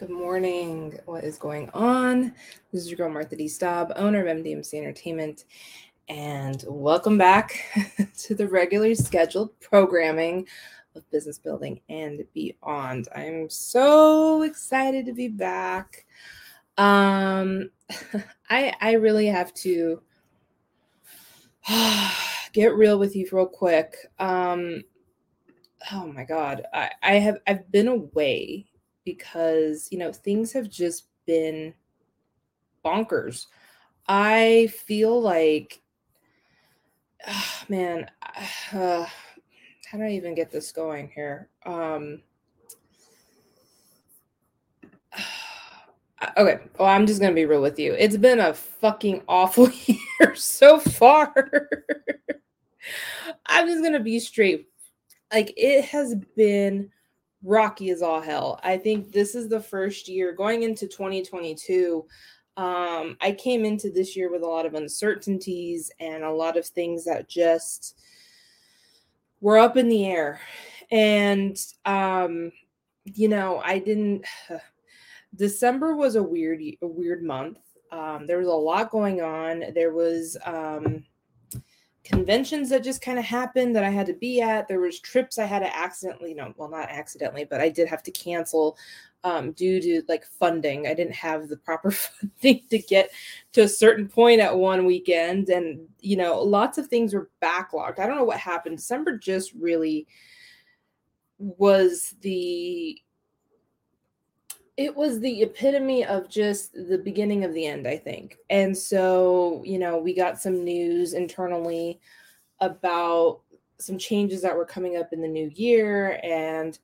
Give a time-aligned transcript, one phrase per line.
[0.00, 0.98] Good morning.
[1.04, 2.32] What is going on?
[2.72, 3.46] This is your girl Martha D.
[3.46, 5.44] Staub, owner of MDMC Entertainment,
[6.08, 7.62] and welcome back
[8.20, 10.48] to the regularly scheduled programming
[10.94, 13.08] of business building and beyond.
[13.14, 16.06] I'm so excited to be back.
[16.78, 17.68] Um,
[18.48, 20.00] I I really have to
[22.54, 23.96] get real with you real quick.
[24.18, 24.82] Um,
[25.92, 28.69] oh my god, I I have I've been away
[29.14, 31.74] because, you know, things have just been
[32.84, 33.46] bonkers.
[34.06, 35.82] I feel like,
[37.26, 38.08] oh, man,
[38.72, 39.06] uh,
[39.90, 41.48] how do I even get this going here?
[41.66, 42.22] Um,
[46.36, 47.94] okay, well, I'm just gonna be real with you.
[47.94, 51.34] It's been a fucking awful year so far.
[53.46, 54.68] I'm just gonna be straight.
[55.32, 56.90] Like, it has been
[57.42, 58.60] rocky as all hell.
[58.62, 62.06] I think this is the first year going into 2022.
[62.56, 66.66] Um, I came into this year with a lot of uncertainties and a lot of
[66.66, 67.98] things that just
[69.40, 70.40] were up in the air.
[70.90, 72.52] And, um,
[73.04, 74.26] you know, I didn't.
[75.36, 77.60] December was a weird, a weird month.
[77.92, 79.64] Um, there was a lot going on.
[79.74, 81.04] There was, um,
[82.10, 84.68] conventions that just kind of happened that I had to be at.
[84.68, 88.02] There was trips I had to accidentally, no, well, not accidentally, but I did have
[88.04, 88.76] to cancel
[89.22, 90.86] um, due to like funding.
[90.86, 93.10] I didn't have the proper funding to get
[93.52, 95.48] to a certain point at one weekend.
[95.48, 97.98] And, you know, lots of things were backlogged.
[97.98, 98.78] I don't know what happened.
[98.78, 100.06] December just really
[101.38, 103.00] was the
[104.80, 108.38] it was the epitome of just the beginning of the end, I think.
[108.48, 112.00] And so, you know, we got some news internally
[112.60, 113.40] about
[113.78, 116.18] some changes that were coming up in the new year.
[116.22, 116.78] And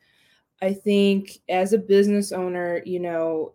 [0.60, 3.54] I think as a business owner, you know,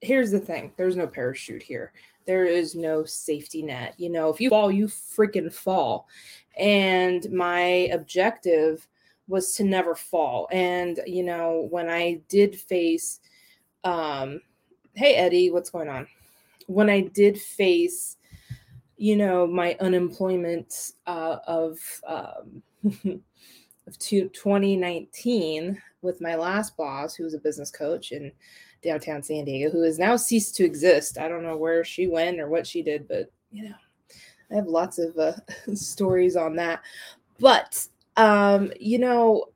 [0.00, 1.92] here's the thing there's no parachute here.
[2.26, 3.94] There is no safety net.
[3.96, 6.08] You know, if you fall, you freaking fall.
[6.58, 8.88] And my objective
[9.28, 10.48] was to never fall.
[10.50, 13.20] And, you know, when I did face,
[13.88, 14.40] um,
[14.94, 16.06] hey Eddie, what's going on?
[16.66, 18.16] When I did face,
[18.98, 22.62] you know, my unemployment uh, of um,
[23.86, 28.30] of 2019 with my last boss, who was a business coach in
[28.82, 31.16] downtown San Diego, who has now ceased to exist.
[31.16, 33.74] I don't know where she went or what she did, but you know,
[34.50, 35.32] I have lots of uh,
[35.74, 36.82] stories on that.
[37.40, 37.86] But
[38.18, 39.46] um, you know,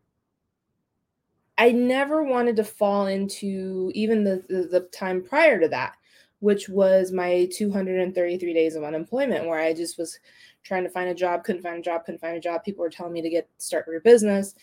[1.58, 5.94] I never wanted to fall into even the, the, the time prior to that,
[6.40, 10.18] which was my 233 days of unemployment, where I just was
[10.62, 12.64] trying to find a job, couldn't find a job, couldn't find a job.
[12.64, 14.54] People were telling me to get start your business.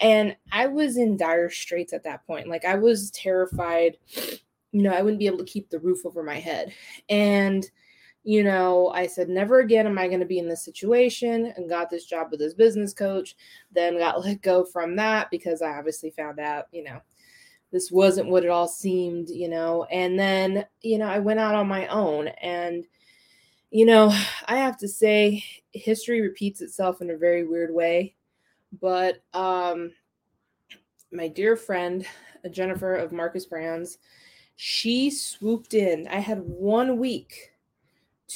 [0.00, 2.48] And I was in dire straits at that point.
[2.48, 3.96] Like I was terrified,
[4.72, 6.72] you know, I wouldn't be able to keep the roof over my head.
[7.08, 7.68] And
[8.24, 11.68] you know, I said, never again am I going to be in this situation and
[11.68, 13.36] got this job with this business coach.
[13.70, 17.00] Then got let go from that because I obviously found out, you know,
[17.70, 19.84] this wasn't what it all seemed, you know.
[19.84, 22.28] And then, you know, I went out on my own.
[22.28, 22.86] And,
[23.70, 24.06] you know,
[24.46, 28.14] I have to say, history repeats itself in a very weird way.
[28.80, 29.92] But um,
[31.12, 32.06] my dear friend,
[32.50, 33.98] Jennifer of Marcus Brands,
[34.56, 36.08] she swooped in.
[36.08, 37.53] I had one week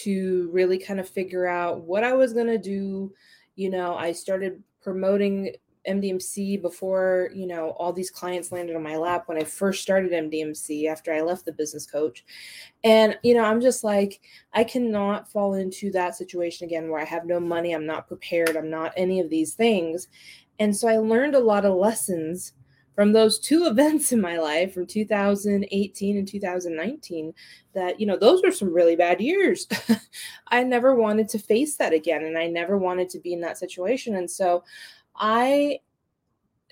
[0.05, 3.13] to really kind of figure out what I was going to do.
[3.57, 5.55] You know, I started promoting
[5.89, 10.13] MDMC before, you know, all these clients landed on my lap when I first started
[10.13, 12.25] MDMC after I left the business coach.
[12.85, 14.21] And, you know, I'm just like,
[14.53, 18.57] I cannot fall into that situation again where I have no money, I'm not prepared,
[18.57, 20.09] I'm not any of these things.
[20.59, 22.53] And so I learned a lot of lessons
[22.99, 27.33] from those two events in my life from 2018 and 2019
[27.73, 29.69] that you know those were some really bad years.
[30.49, 33.57] I never wanted to face that again and i never wanted to be in that
[33.57, 34.17] situation.
[34.17, 34.65] And so
[35.15, 35.79] i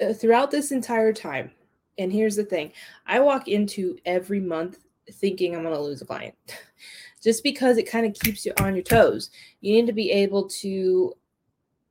[0.00, 1.52] uh, throughout this entire time
[1.96, 2.72] and here's the thing
[3.06, 6.34] i walk into every month thinking i'm going to lose a client.
[7.22, 9.30] Just because it kind of keeps you on your toes.
[9.60, 11.14] You need to be able to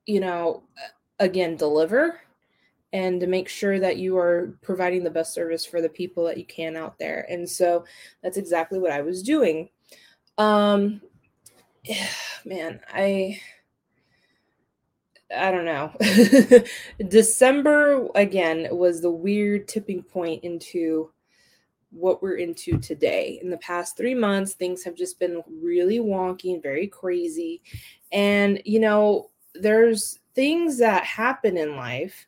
[0.06, 0.64] you know
[1.20, 2.20] again deliver
[2.96, 6.38] and to make sure that you are providing the best service for the people that
[6.38, 7.28] you can out there.
[7.30, 7.84] And so
[8.24, 9.68] that's exactly what I was doing.
[10.38, 11.02] Um
[12.46, 13.42] man, I
[15.36, 15.92] I don't know.
[17.10, 21.12] December again was the weird tipping point into
[21.92, 23.40] what we're into today.
[23.44, 27.62] In the past 3 months, things have just been really wonky and very crazy.
[28.14, 32.26] And you know, there's things that happen in life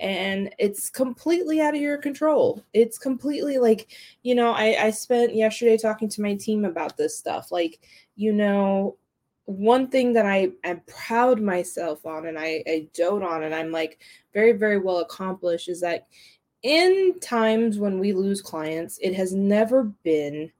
[0.00, 2.64] and it's completely out of your control.
[2.72, 3.88] It's completely like
[4.22, 7.52] you know i i spent yesterday talking to my team about this stuff.
[7.52, 7.80] Like
[8.16, 8.96] you know
[9.46, 13.72] one thing that i am proud myself on and i i dote on and i'm
[13.72, 13.98] like
[14.32, 16.06] very very well accomplished is that
[16.62, 20.50] in times when we lose clients it has never been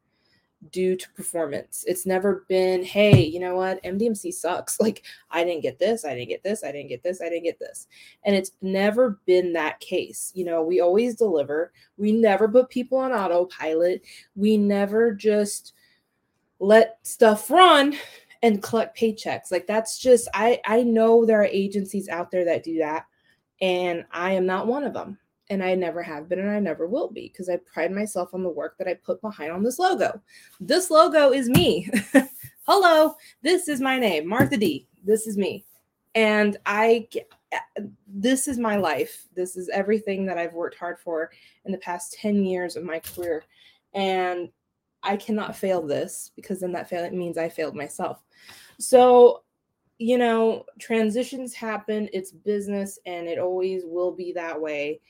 [0.71, 1.85] due to performance.
[1.87, 3.83] It's never been, hey, you know what?
[3.83, 4.79] MDMC sucks.
[4.91, 7.45] Like, I didn't get this, I didn't get this, I didn't get this, I didn't
[7.45, 7.87] get this.
[8.25, 10.33] And it's never been that case.
[10.35, 11.73] You know, we always deliver.
[11.97, 14.03] We never put people on autopilot.
[14.35, 15.75] We never just
[16.59, 17.97] let stuff run
[18.43, 19.51] and collect paychecks.
[19.51, 23.07] Like that's just I I know there are agencies out there that do that
[23.61, 25.19] and I am not one of them
[25.51, 28.43] and I never have been and I never will be because I pride myself on
[28.43, 30.21] the work that I put behind on this logo.
[30.61, 31.91] This logo is me.
[32.67, 34.87] Hello, this is my name, Martha D.
[35.05, 35.65] This is me.
[36.15, 37.09] And I
[38.07, 39.27] this is my life.
[39.35, 41.33] This is everything that I've worked hard for
[41.65, 43.43] in the past 10 years of my career.
[43.93, 44.51] And
[45.03, 48.23] I cannot fail this because then that fail means I failed myself.
[48.79, 49.43] So,
[50.01, 55.01] you know, transitions happen, it's business and it always will be that way.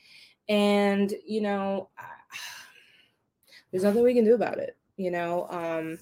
[0.49, 1.89] And you know
[3.71, 5.97] there's nothing we can do about it you know um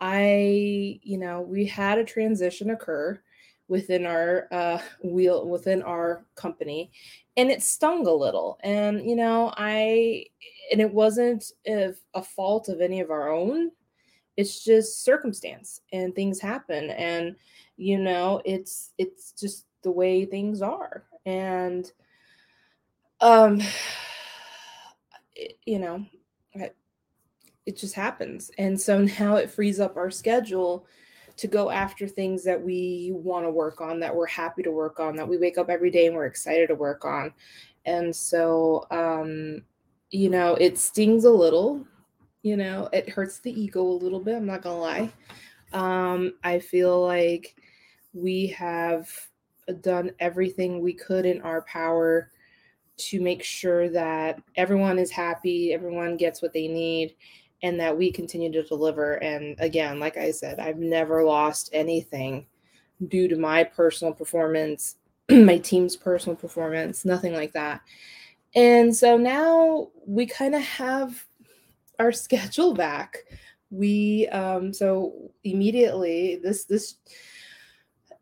[0.00, 3.20] i you know we had a transition occur
[3.68, 6.90] within our uh wheel within our company
[7.36, 8.58] and it stung a little.
[8.62, 10.24] And you know i
[10.72, 13.70] and it wasn't a, a fault of any of our own
[14.36, 17.36] it's just circumstance and things happen and
[17.76, 21.92] you know it's it's just the way things are and
[23.20, 23.60] um
[25.36, 26.04] it, you know
[27.66, 30.86] it just happens and so now it frees up our schedule
[31.36, 35.00] to go after things that we want to work on that we're happy to work
[35.00, 37.32] on that we wake up every day and we're excited to work on
[37.86, 39.62] and so um
[40.10, 41.84] you know it stings a little
[42.44, 45.10] you know it hurts the ego a little bit i'm not gonna lie
[45.72, 47.56] um i feel like
[48.12, 49.10] we have
[49.80, 52.30] done everything we could in our power
[52.96, 57.14] to make sure that everyone is happy, everyone gets what they need,
[57.62, 59.14] and that we continue to deliver.
[59.14, 62.46] And again, like I said, I've never lost anything
[63.08, 64.96] due to my personal performance,
[65.30, 67.80] my team's personal performance, nothing like that.
[68.54, 71.26] And so now we kind of have
[71.98, 73.18] our schedule back.
[73.70, 76.96] We um so immediately this this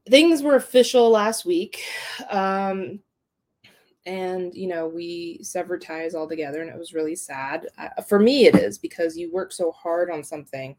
[0.08, 1.82] things were official last week.
[2.30, 3.00] Um
[4.06, 8.19] and you know we severed ties all together and it was really sad uh, for
[8.19, 10.76] me it is because you work so hard on something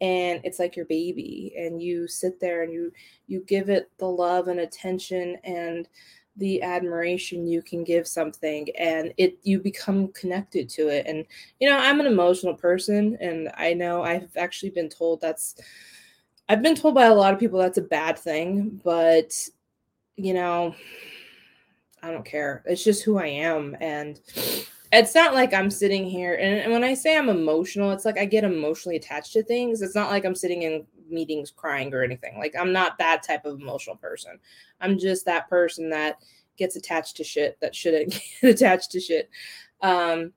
[0.00, 2.92] and it's like your baby and you sit there and you
[3.26, 5.88] you give it the love and attention and
[6.38, 11.24] the admiration you can give something and it you become connected to it and
[11.60, 15.56] you know i'm an emotional person and i know i've actually been told that's
[16.48, 19.32] i've been told by a lot of people that's a bad thing but
[20.16, 20.74] you know
[22.02, 22.62] I don't care.
[22.66, 23.76] It's just who I am.
[23.80, 24.20] And
[24.92, 28.18] it's not like I'm sitting here and, and, when I say I'm emotional, it's like
[28.18, 29.82] I get emotionally attached to things.
[29.82, 32.38] It's not like I'm sitting in meetings crying or anything.
[32.38, 34.38] Like I'm not that type of emotional person.
[34.80, 36.18] I'm just that person that
[36.56, 39.30] gets attached to shit that shouldn't get attached to shit.
[39.82, 40.32] Um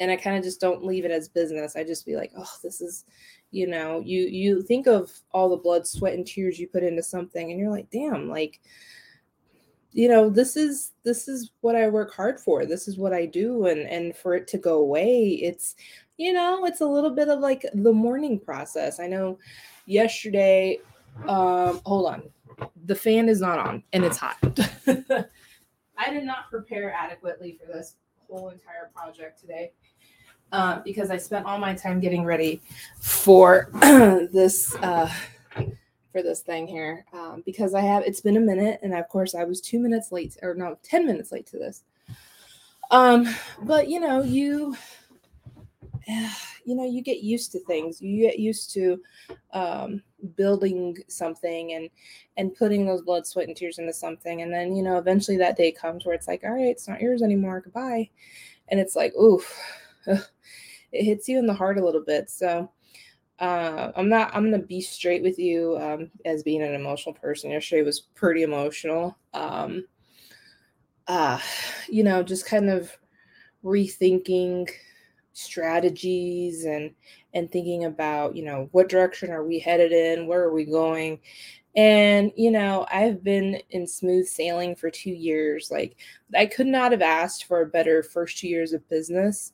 [0.00, 1.76] and I kind of just don't leave it as business.
[1.76, 3.04] I just be like, oh, this is,
[3.50, 7.02] you know, you you think of all the blood, sweat, and tears you put into
[7.02, 8.60] something, and you're like, damn, like
[9.92, 13.24] you know this is this is what i work hard for this is what i
[13.24, 15.76] do and and for it to go away it's
[16.18, 19.38] you know it's a little bit of like the mourning process i know
[19.86, 20.78] yesterday
[21.26, 22.22] um hold on
[22.84, 24.36] the fan is not on and it's hot
[25.96, 27.96] i did not prepare adequately for this
[28.28, 29.72] whole entire project today
[30.52, 32.60] uh, because i spent all my time getting ready
[33.00, 35.10] for this uh
[36.10, 39.34] for this thing here um, because I have it's been a minute and of course
[39.34, 41.84] I was two minutes late or no 10 minutes late to this.
[42.90, 43.28] Um,
[43.62, 44.76] but you know, you
[46.64, 48.00] you know, you get used to things.
[48.00, 49.00] You get used to
[49.52, 50.02] um,
[50.36, 51.90] building something and
[52.36, 55.56] and putting those blood, sweat, and tears into something, and then you know, eventually that
[55.56, 57.60] day comes where it's like, all right, it's not yours anymore.
[57.60, 58.08] Goodbye,
[58.68, 59.54] and it's like, oof,
[60.06, 60.24] it
[60.92, 62.30] hits you in the heart a little bit.
[62.30, 62.70] So
[63.38, 64.34] uh, I'm not.
[64.34, 65.76] I'm gonna be straight with you.
[65.78, 69.16] Um, as being an emotional person, yesterday was pretty emotional.
[69.34, 69.84] Um,
[71.06, 71.38] uh,
[71.88, 72.96] you know, just kind of
[73.64, 74.70] rethinking
[75.38, 76.92] strategies and
[77.34, 81.20] and thinking about you know what direction are we headed in, where are we going,
[81.76, 85.70] And, you know, I've been in smooth sailing for two years.
[85.70, 85.96] Like,
[86.36, 89.52] I could not have asked for a better first two years of business.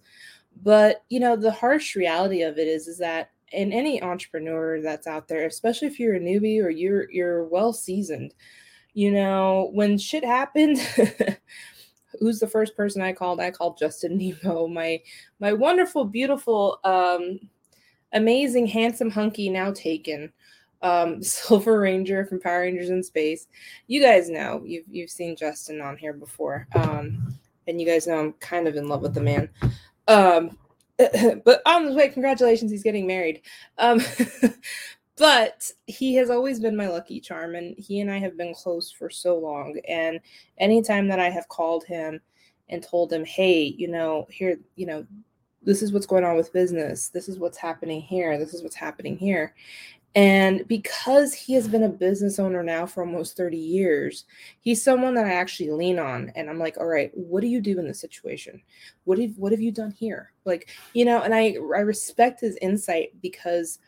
[0.62, 5.06] But, you know, the harsh reality of it is, is that in any entrepreneur that's
[5.06, 8.34] out there, especially if you're a newbie or you're you're well seasoned,
[8.94, 10.78] you know, when shit happened,
[12.20, 13.40] who's the first person I called?
[13.40, 15.00] I called Justin Nimmo, my
[15.40, 17.40] my wonderful, beautiful, um,
[18.12, 20.32] amazing, handsome hunky now taken
[20.82, 23.48] um, Silver Ranger from Power Rangers in Space.
[23.88, 27.34] You guys know you've you've seen Justin on here before, um,
[27.66, 29.48] and you guys know I'm kind of in love with the man.
[30.06, 30.56] Um,
[31.44, 33.42] but on the way, congratulations, he's getting married.
[33.78, 34.00] Um,
[35.16, 38.90] but he has always been my lucky charm, and he and I have been close
[38.90, 39.78] for so long.
[39.88, 40.20] And
[40.58, 42.20] anytime that I have called him
[42.68, 45.06] and told him, "Hey, you know, here, you know."
[45.66, 47.08] This is what's going on with business.
[47.08, 48.38] This is what's happening here.
[48.38, 49.54] This is what's happening here.
[50.16, 54.26] And because he has been a business owner now for almost 30 years,
[54.60, 56.30] he's someone that I actually lean on.
[56.36, 58.62] And I'm like, all right, what do you do in this situation?
[59.04, 60.32] What have what have you done here?
[60.44, 63.80] Like, you know, and I I respect his insight because,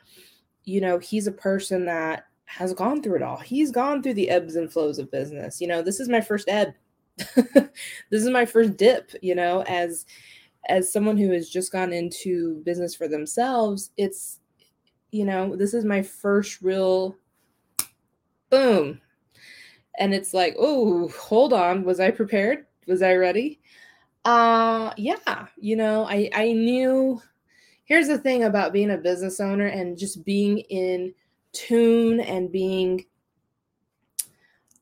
[0.67, 3.39] you know, he's a person that has gone through it all.
[3.39, 5.61] He's gone through the ebbs and flows of business.
[5.61, 6.75] You know, this is my first ebb.
[7.37, 7.71] this
[8.11, 10.05] is my first dip, you know, as
[10.69, 14.41] as someone who has just gone into business for themselves, it's
[15.13, 17.17] you know, this is my first real
[18.51, 19.01] boom.
[19.99, 21.85] And it's like, oh, hold on.
[21.85, 22.67] Was I prepared?
[22.87, 23.61] Was I ready?
[24.25, 27.23] Uh yeah, you know, I I knew
[27.87, 31.15] here's the thing about being a business owner and just being in
[31.53, 33.07] tune and being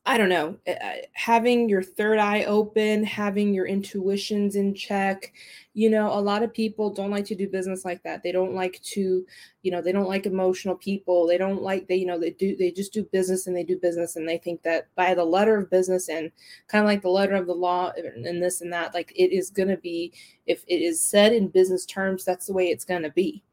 [0.07, 5.33] I don't know, eh, eh, having your third eye open, having your intuitions in check.
[5.73, 8.21] You know, a lot of people don't like to do business like that.
[8.21, 9.25] They don't like to,
[9.63, 11.25] you know, they don't like emotional people.
[11.25, 13.79] They don't like they, you know, they do they just do business and they do
[13.79, 16.31] business and they think that by the letter of business and
[16.67, 19.49] kind of like the letter of the law and this and that, like it is
[19.49, 20.13] going to be
[20.45, 23.43] if it is said in business terms, that's the way it's going to be.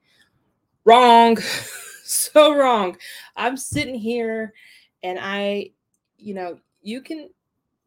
[0.85, 1.39] Wrong.
[2.05, 2.99] so wrong.
[3.37, 4.53] I'm sitting here
[5.03, 5.71] and I
[6.23, 7.31] you know, you can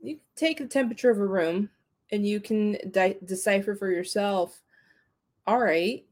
[0.01, 1.69] you can take the temperature of a room
[2.11, 4.61] and you can de- decipher for yourself.
[5.47, 6.05] All right,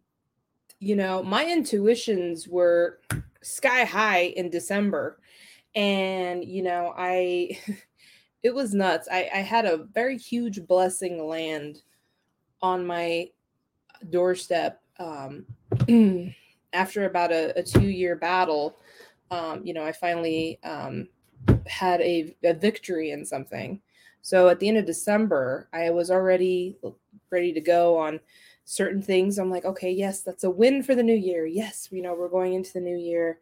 [0.79, 2.99] you know, my intuitions were
[3.41, 5.19] sky high in December,
[5.75, 7.57] and you know, I
[8.43, 9.07] it was nuts.
[9.11, 11.81] I, I had a very huge blessing land
[12.61, 13.29] on my
[14.09, 15.45] doorstep um,
[16.73, 18.77] after about a, a two year battle.
[19.31, 21.07] Um, you know, I finally um,
[21.67, 23.81] had a, a victory in something.
[24.21, 26.77] So at the end of December, I was already
[27.29, 28.19] ready to go on
[28.65, 29.37] certain things.
[29.37, 31.45] I'm like, okay, yes, that's a win for the new year.
[31.45, 33.39] Yes, you know, we're going into the new year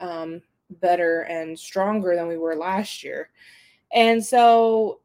[0.00, 0.42] um,
[0.80, 3.30] better and stronger than we were last year.
[3.92, 5.00] And so,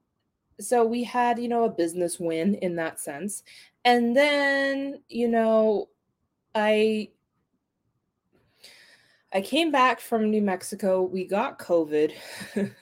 [0.60, 3.44] so we had, you know, a business win in that sense.
[3.86, 5.90] And then, you know,
[6.56, 7.10] I
[9.34, 11.04] I came back from New Mexico.
[11.04, 12.14] We got COVID.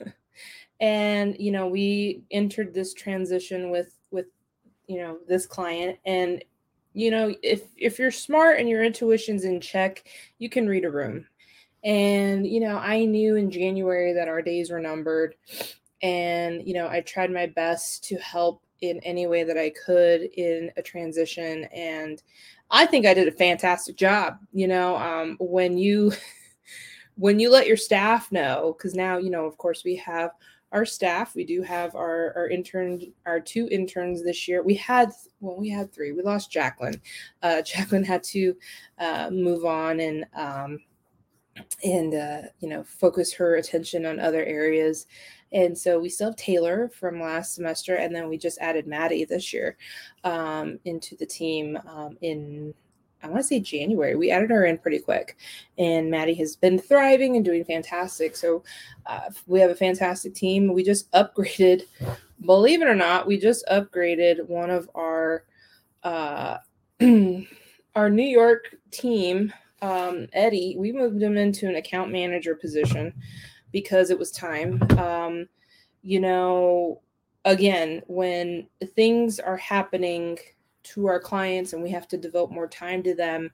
[0.79, 4.27] and you know, we entered this transition with with
[4.87, 6.43] you know, this client and
[6.93, 10.07] you know, if if you're smart and your intuition's in check,
[10.39, 11.27] you can read a room.
[11.83, 15.35] And you know, I knew in January that our days were numbered
[16.01, 20.21] and you know, I tried my best to help in any way that I could
[20.21, 22.21] in a transition and
[22.69, 24.37] I think I did a fantastic job.
[24.51, 26.13] You know, um, when you
[27.17, 30.31] when you let your staff know, because now, you know, of course, we have
[30.71, 31.35] our staff.
[31.35, 34.63] We do have our our intern, our two interns this year.
[34.63, 36.11] We had well, we had three.
[36.11, 37.01] We lost Jacqueline.
[37.41, 38.55] Uh, Jacqueline had to
[38.99, 40.79] uh, move on and um,
[41.83, 45.07] and uh, you know focus her attention on other areas.
[45.53, 49.23] And so we still have Taylor from last semester, and then we just added Maddie
[49.23, 49.77] this year
[50.25, 52.73] um, into the team um, in
[53.23, 54.15] I want to say January.
[54.15, 55.37] We added her in pretty quick,
[55.77, 58.35] and Maddie has been thriving and doing fantastic.
[58.35, 58.63] So
[59.05, 60.73] uh, we have a fantastic team.
[60.73, 61.83] We just upgraded,
[62.45, 65.45] believe it or not, we just upgraded one of our
[66.03, 66.57] uh,
[67.95, 70.75] our New York team, um, Eddie.
[70.77, 73.13] We moved him into an account manager position
[73.71, 74.81] because it was time.
[74.97, 75.47] Um,
[76.01, 77.01] you know,
[77.45, 80.37] again, when things are happening
[80.93, 83.51] to our clients and we have to devote more time to them.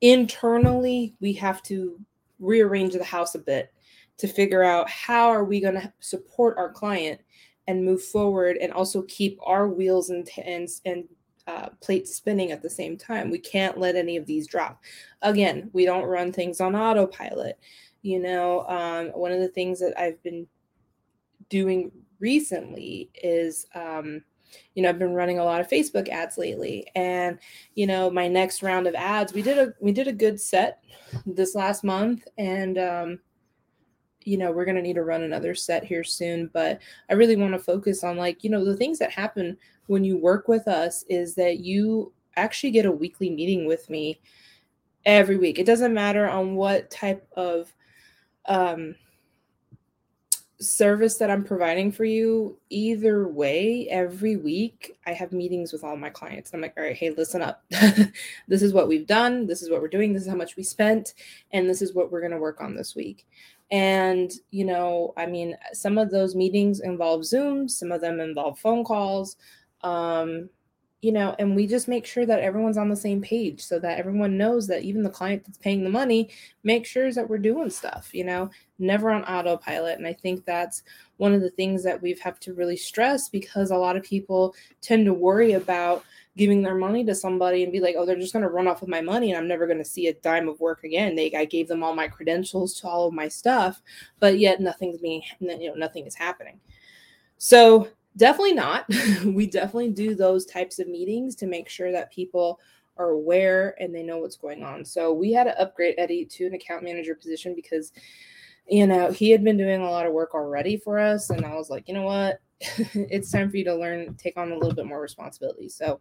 [0.00, 1.98] Internally we have to
[2.38, 3.72] rearrange the house a bit
[4.18, 7.20] to figure out how are we going to support our client
[7.66, 11.04] and move forward and also keep our wheels and and, and
[11.46, 13.30] uh, plates spinning at the same time.
[13.30, 14.82] We can't let any of these drop.
[15.22, 17.58] Again we don't run things on autopilot.
[18.02, 20.46] You know, um, one of the things that I've been
[21.48, 24.22] doing recently is um,
[24.74, 26.86] you know i've been running a lot of facebook ads lately.
[26.94, 27.38] And
[27.74, 30.82] you know my next round of ads we did a we did a good set
[31.26, 32.26] this last month.
[32.38, 33.18] And um
[34.22, 36.50] you know we're going to need to run another set here soon.
[36.52, 36.80] But
[37.10, 39.56] i really want to focus on like you know the things that happen
[39.86, 44.20] when you work with us is that you actually get a weekly meeting with me
[45.04, 45.58] every week.
[45.58, 47.72] It doesn't matter on what type of
[48.46, 48.94] um
[50.64, 55.96] service that I'm providing for you, either way, every week I have meetings with all
[55.96, 56.52] my clients.
[56.52, 57.64] I'm like, all right, hey, listen up.
[58.48, 59.46] this is what we've done.
[59.46, 60.12] This is what we're doing.
[60.12, 61.14] This is how much we spent.
[61.52, 63.26] And this is what we're going to work on this week.
[63.70, 68.58] And, you know, I mean, some of those meetings involve Zoom, some of them involve
[68.58, 69.36] phone calls.
[69.82, 70.48] Um,
[71.04, 73.98] you know, and we just make sure that everyone's on the same page so that
[73.98, 76.30] everyone knows that even the client that's paying the money
[76.62, 79.98] make sure that we're doing stuff, you know, never on autopilot.
[79.98, 80.82] And I think that's
[81.18, 84.54] one of the things that we've have to really stress because a lot of people
[84.80, 86.04] tend to worry about
[86.38, 88.80] giving their money to somebody and be like, oh, they're just going to run off
[88.80, 91.14] with my money and I'm never going to see a dime of work again.
[91.14, 93.82] They, I gave them all my credentials to all of my stuff,
[94.20, 96.58] but yet nothing's being, you know, nothing is happening.
[97.36, 98.86] So definitely not.
[99.24, 102.60] we definitely do those types of meetings to make sure that people
[102.96, 104.84] are aware and they know what's going on.
[104.84, 107.92] So we had to upgrade Eddie to an account manager position because
[108.68, 111.54] you know he had been doing a lot of work already for us and I
[111.54, 112.40] was like, you know what?
[112.60, 115.68] it's time for you to learn take on a little bit more responsibility.
[115.68, 116.00] So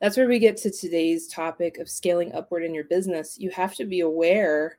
[0.00, 3.38] that's where we get to today's topic of scaling upward in your business.
[3.38, 4.78] You have to be aware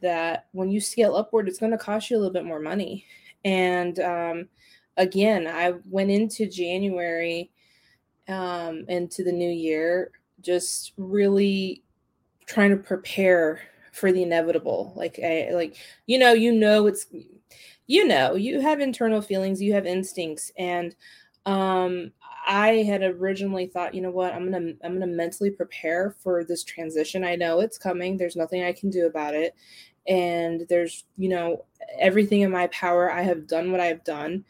[0.00, 3.06] that when you scale upward, it's going to cost you a little bit more money.
[3.44, 4.48] And um,
[4.96, 7.50] again, I went into January
[8.28, 10.10] um, into the new year
[10.40, 11.82] just really
[12.46, 13.60] trying to prepare
[13.92, 14.92] for the inevitable.
[14.96, 17.06] Like I like you know, you know it's
[17.86, 20.94] you know, you have internal feelings, you have instincts and
[21.46, 22.12] um
[22.46, 26.14] I had originally thought, you know what, I'm going to I'm going to mentally prepare
[26.22, 27.24] for this transition.
[27.24, 28.16] I know it's coming.
[28.16, 29.54] There's nothing I can do about it.
[30.06, 31.64] And there's, you know,
[31.98, 33.10] everything in my power.
[33.10, 34.44] I have done what I've done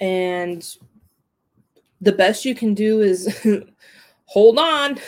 [0.00, 0.76] and
[2.00, 3.44] the best you can do is
[4.24, 4.98] hold on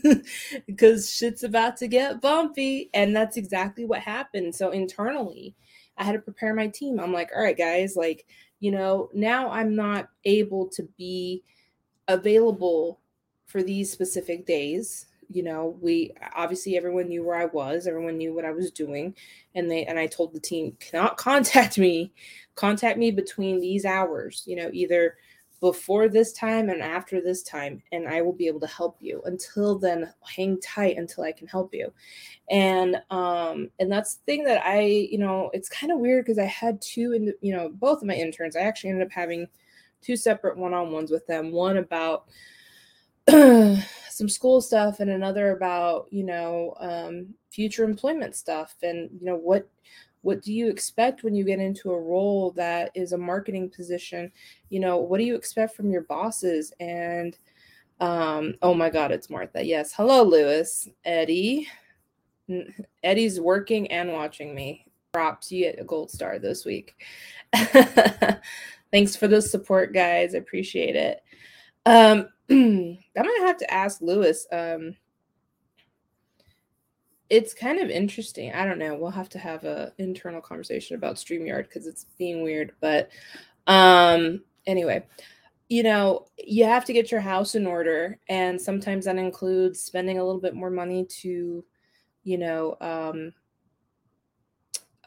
[0.66, 4.54] because shit's about to get bumpy and that's exactly what happened.
[4.54, 5.54] So internally
[5.98, 6.98] i had to prepare my team.
[6.98, 8.26] I'm like all right guys like
[8.60, 11.42] you know now i'm not able to be
[12.08, 13.00] available
[13.46, 15.06] for these specific days.
[15.28, 19.14] You know we obviously everyone knew where i was everyone knew what i was doing
[19.54, 22.12] and they and i told the team cannot contact me
[22.54, 25.16] contact me between these hours you know either
[25.62, 29.22] before this time and after this time and i will be able to help you.
[29.26, 31.92] Until then hang tight until i can help you.
[32.50, 36.40] And um and that's the thing that i you know it's kind of weird because
[36.40, 38.56] i had two and you know both of my interns.
[38.56, 39.46] I actually ended up having
[40.02, 42.24] two separate one-on-ones with them one about
[43.30, 49.36] some school stuff and another about you know um, future employment stuff and you know
[49.36, 49.70] what
[50.22, 54.32] what do you expect when you get into a role that is a marketing position?
[54.70, 56.72] You know what do you expect from your bosses?
[56.80, 57.36] And
[58.00, 59.64] um, oh my god it's martha.
[59.64, 59.92] Yes.
[59.92, 60.88] Hello lewis.
[61.04, 61.68] Eddie.
[63.02, 64.86] Eddie's working and watching me.
[65.12, 65.64] Props you.
[65.64, 66.94] Get a gold star this week.
[68.92, 70.34] Thanks for the support guys.
[70.34, 71.22] I appreciate it.
[71.84, 74.46] Um I'm gonna have to ask Lewis.
[74.52, 74.94] Um,
[77.32, 78.52] it's kind of interesting.
[78.52, 78.94] I don't know.
[78.94, 82.72] We'll have to have a internal conversation about StreamYard because it's being weird.
[82.78, 83.08] But
[83.66, 85.06] um, anyway,
[85.70, 90.18] you know, you have to get your house in order, and sometimes that includes spending
[90.18, 91.64] a little bit more money to,
[92.22, 93.32] you know, um,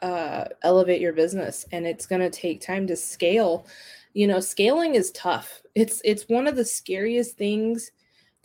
[0.02, 3.68] uh, elevate your business, and it's to take time to scale
[4.14, 7.90] you know scaling is tough it's it's one of the scariest things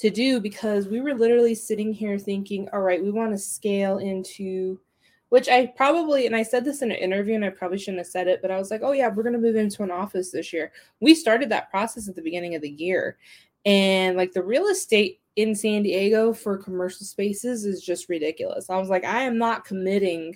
[0.02, 4.00] to do because we were literally sitting here thinking all right we want to scale
[4.00, 4.80] into
[5.30, 8.08] which i probably and i said this in an interview and i probably shouldn't have
[8.08, 10.32] said it but i was like oh yeah we're going to move into an office
[10.32, 13.18] this year we started that process at the beginning of the year
[13.64, 18.78] and like the real estate in san diego for commercial spaces is just ridiculous i
[18.78, 20.36] was like i am not committing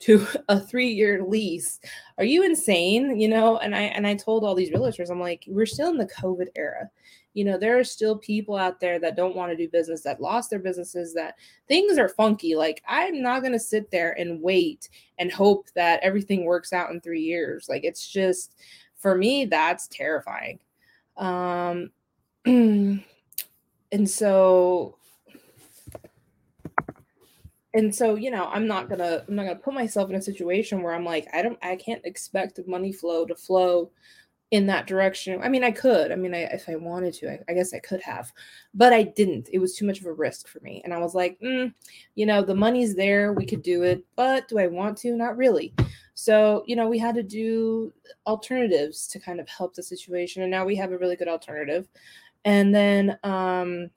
[0.00, 1.78] to a three-year lease.
[2.18, 3.20] Are you insane?
[3.20, 5.98] You know, and I and I told all these realtors, I'm like, we're still in
[5.98, 6.90] the COVID era.
[7.34, 10.20] You know, there are still people out there that don't want to do business, that
[10.20, 11.36] lost their businesses, that
[11.68, 12.56] things are funky.
[12.56, 14.88] Like, I'm not gonna sit there and wait
[15.18, 17.68] and hope that everything works out in three years.
[17.68, 18.56] Like, it's just
[18.96, 20.58] for me, that's terrifying.
[21.16, 21.90] Um
[22.46, 23.02] and
[24.04, 24.96] so
[27.74, 30.82] and so you know i'm not gonna i'm not gonna put myself in a situation
[30.82, 33.90] where i'm like i don't i can't expect money flow to flow
[34.50, 35.40] in that direction.
[35.42, 37.78] I mean i could i mean I, if i wanted to I, I, guess i
[37.78, 38.32] could have
[38.74, 39.48] but i didn't.
[39.52, 40.80] It was too much of a risk for me.
[40.84, 41.72] And i was like mm,
[42.14, 45.16] you know the money's there we could do it but do i want to?
[45.16, 45.72] Not really.
[46.14, 47.92] So you know we had to do
[48.26, 51.88] alternatives to kind of help the situation and now we have a really good alternative.
[52.44, 53.90] And then um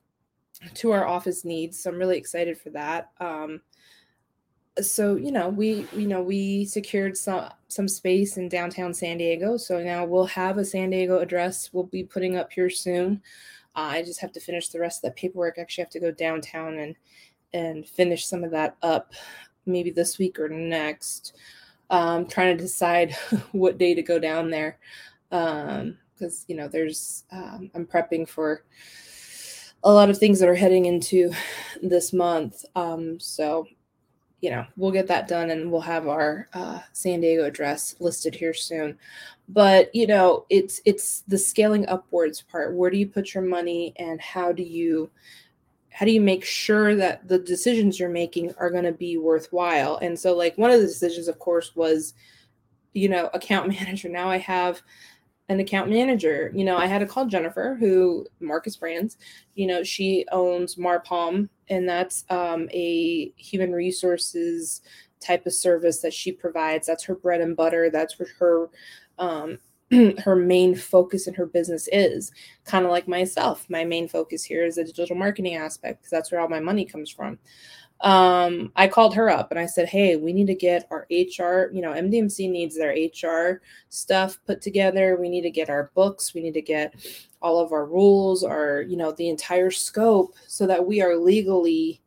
[0.76, 1.82] to our office needs.
[1.82, 3.10] So I'm really excited for that.
[3.20, 3.62] Um,
[4.82, 9.58] so you know we you know we secured some some space in downtown san diego.
[9.58, 11.70] So now we'll have a san diego address.
[11.74, 13.22] We'll be putting up here soon.
[13.76, 15.58] Uh, i just have to finish the rest of the paperwork.
[15.58, 16.96] Actually have to go downtown and
[17.54, 19.14] and finish some of that up
[19.66, 21.34] maybe this week or next.
[21.90, 23.14] Um trying to decide
[23.52, 24.80] what day to go down there.
[25.32, 28.64] Um because you know there's um, i'm prepping for
[29.84, 31.32] a lot of things that are heading into
[31.82, 32.64] this month.
[32.76, 33.68] Um, so,
[34.44, 38.36] you know, we'll get that done and we'll have our uh, San Diego address listed
[38.36, 39.00] here soon.
[39.48, 42.76] But you know, it's it's the scaling upwards part.
[42.76, 45.10] Where do you put your money, and how do you
[45.92, 49.96] how do you make sure that the decisions you're making are going to be worthwhile?
[50.02, 52.14] And so, like one of the decisions, of course, was
[52.92, 54.10] you know account manager.
[54.10, 54.82] Now I have
[55.50, 56.52] an account manager.
[56.54, 59.18] You know, I had to call Jennifer, who Marcus Brands,
[59.56, 64.82] you know, she owns Marpalm, and that's um, a human resources
[65.20, 66.88] type of service that she provides.
[66.88, 67.90] That's her bread and butter.
[67.90, 68.70] That's what her
[69.20, 69.60] um,
[70.24, 72.32] her main focus in her business is.
[72.66, 76.32] Kind of like myself, my main focus here is the digital marketing aspect because that's
[76.32, 77.38] where all my money comes from
[78.04, 81.72] um, I called her up and I said, Hey, we need to get our HR,
[81.72, 85.18] you know, MDMC needs their HR stuff put together.
[85.20, 86.34] We need to get our books.
[86.34, 86.94] We need to get
[87.42, 92.02] all of our rules, our, you know, the entire scope so that we are legally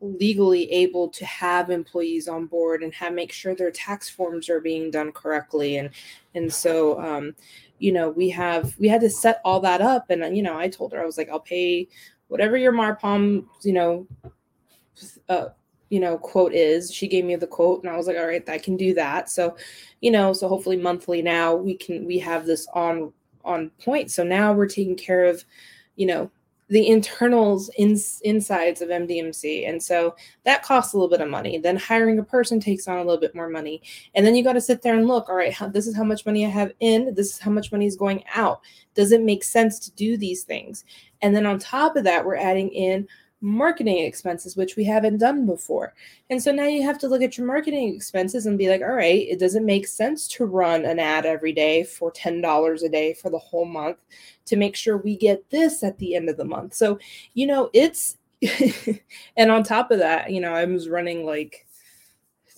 [0.00, 4.60] legally able to have employees on board and have make sure their tax forms are
[4.60, 5.90] being done correctly and
[6.36, 7.34] and so um
[7.80, 10.68] you know we have we had to set all that up and you know i
[10.68, 11.88] told her i was like i'll pay
[12.28, 14.06] whatever your marpalm you know
[15.28, 15.46] uh,
[15.90, 18.48] you know quote is she gave me the quote and i was like all right
[18.48, 19.30] i can do that.
[19.30, 19.56] So
[20.00, 23.12] you know so hopefully monthly now we can we have this on
[23.44, 24.10] on point.
[24.10, 25.44] So now we're taking care of
[25.96, 26.30] you know
[26.68, 29.68] the internals in, insides of MDMC.
[29.68, 31.58] And so that costs a little bit of money.
[31.58, 33.82] Then hiring a person takes on a little bit more money.
[34.14, 36.04] And then you got to sit there and look, all right, how, this is how
[36.04, 38.60] much money I have in, this is how much money is going out.
[38.94, 40.84] Does it make sense to do these things?
[41.22, 43.08] And then on top of that, we're adding in
[43.40, 45.94] marketing expenses, which we haven't done before.
[46.30, 48.88] And so now you have to look at your marketing expenses and be like, all
[48.88, 53.14] right, it doesn't make sense to run an ad every day for $10 a day
[53.14, 53.98] for the whole month
[54.46, 56.74] to make sure we get this at the end of the month.
[56.74, 56.98] So,
[57.34, 58.16] you know, it's,
[59.36, 61.64] and on top of that, you know, I was running like,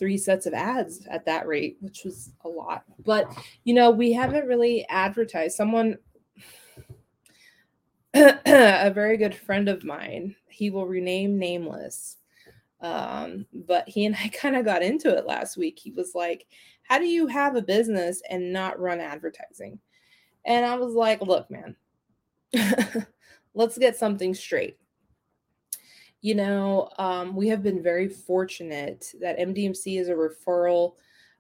[0.01, 2.85] three sets of ads at that rate, which was a lot.
[3.05, 3.29] But,
[3.65, 5.55] you know, we haven't really advertised.
[5.55, 5.99] Someone
[8.15, 10.35] a very good friend of mine.
[10.61, 12.19] He will rename nameless.
[12.83, 15.79] Um, but he and I kind of got into it last week.
[15.79, 16.47] He was like,
[16.83, 19.79] How do you have a business and not run advertising?
[20.45, 21.77] And I was like, Look, man,
[23.55, 24.77] let's get something straight.
[26.21, 30.97] You know, um, we have been very fortunate that MDMC is a referral.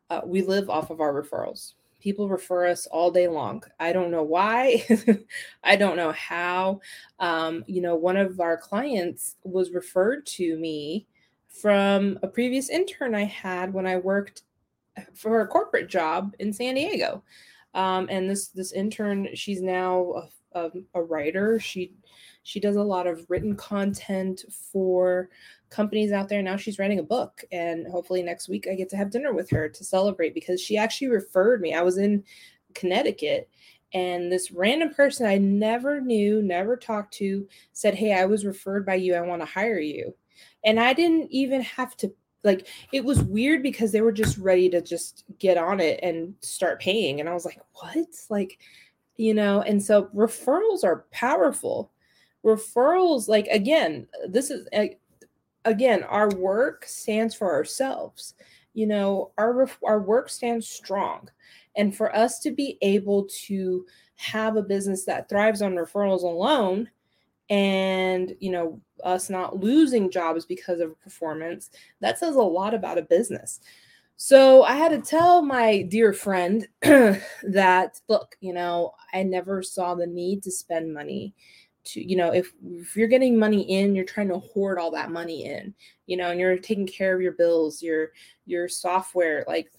[0.09, 1.74] Uh, we live off of our referrals.
[2.00, 3.62] People refer us all day long.
[3.78, 4.84] I don't know why.
[5.64, 6.80] I don't know how.
[7.18, 11.06] Um, you know, one of our clients was referred to me
[11.48, 14.42] from a previous intern I had when I worked
[15.14, 17.22] for a corporate job in San Diego.
[17.74, 21.60] Um, and this this intern, she's now a, a, a writer.
[21.60, 21.92] She
[22.42, 25.28] she does a lot of written content for
[25.70, 26.42] companies out there.
[26.42, 29.50] Now she's writing a book, and hopefully next week I get to have dinner with
[29.50, 31.74] her to celebrate because she actually referred me.
[31.74, 32.24] I was in
[32.74, 33.48] Connecticut,
[33.92, 38.85] and this random person I never knew, never talked to, said, Hey, I was referred
[38.87, 39.14] by you.
[39.14, 40.14] I want to hire you.
[40.64, 44.68] And I didn't even have to like it was weird because they were just ready
[44.70, 48.59] to just get on it and start paying and i was like what like
[49.16, 51.90] you know and so referrals are powerful
[52.44, 54.66] referrals like again this is
[55.64, 58.35] again our work stands for ourselves.
[58.75, 61.29] You know our our work stands strong.
[61.77, 66.90] And for us to be able to have a business that thrives on referrals alone
[67.49, 71.70] and you know us not losing jobs because of performance
[72.01, 73.61] that says a lot about a business.
[74.16, 79.94] So i had to tell my dear friend that look you know i never saw
[79.94, 81.35] the need to spend money
[81.92, 85.11] to you know if, if you're getting money in you're trying to hoard all that
[85.11, 85.74] money in
[86.07, 88.11] you know and you're taking care of your bills your
[88.46, 89.70] your software like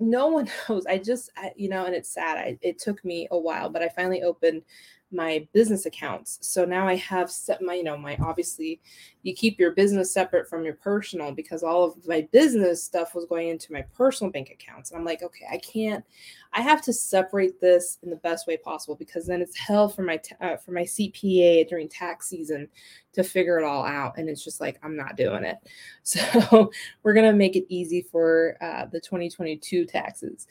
[0.00, 0.86] no one knows.
[0.86, 2.36] I just I, you know and it's sad.
[2.36, 4.62] I, it took me a while but i finally opened
[5.10, 6.38] my business accounts.
[6.42, 8.80] So now I have set my, you know, my obviously
[9.22, 13.24] you keep your business separate from your personal because all of my business stuff was
[13.24, 14.90] going into my personal bank accounts.
[14.90, 16.04] And I'm like, okay, I can't,
[16.52, 20.02] I have to separate this in the best way possible because then it's hell for
[20.02, 22.68] my, uh, for my CPA during tax season
[23.12, 24.18] to figure it all out.
[24.18, 25.56] And it's just like, I'm not doing it.
[26.08, 26.70] So
[27.02, 30.46] we're going to make it easy for uh, the 2022 taxes.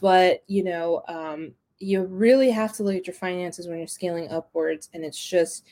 [0.00, 4.28] But, you know, um, you really have to look at your finances when you're scaling
[4.30, 5.64] upwards and it's just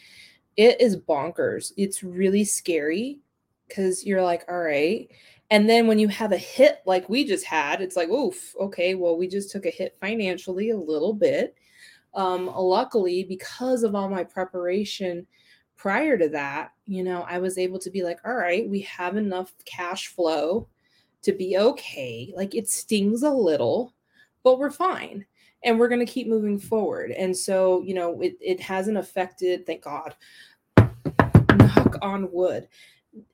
[0.56, 1.72] it is bonkers.
[1.76, 3.20] It's really scary
[3.68, 5.08] because you're like all right.
[5.50, 8.94] And then when you have a hit like we just had it's like oof okay
[8.94, 11.56] well we just took a hit financially a little bit.
[12.14, 15.26] Um luckily because of all my preparation
[15.76, 19.14] prior to that you know i was able to be like all right we have
[19.16, 20.66] enough cash flow
[21.22, 22.32] to be okay.
[22.36, 23.94] Like it stings a little
[24.42, 25.26] but we're fine
[25.64, 27.10] and we're going to keep moving forward.
[27.10, 30.14] And so, you know, it, it hasn't affected, thank God,
[30.78, 32.68] knock on wood,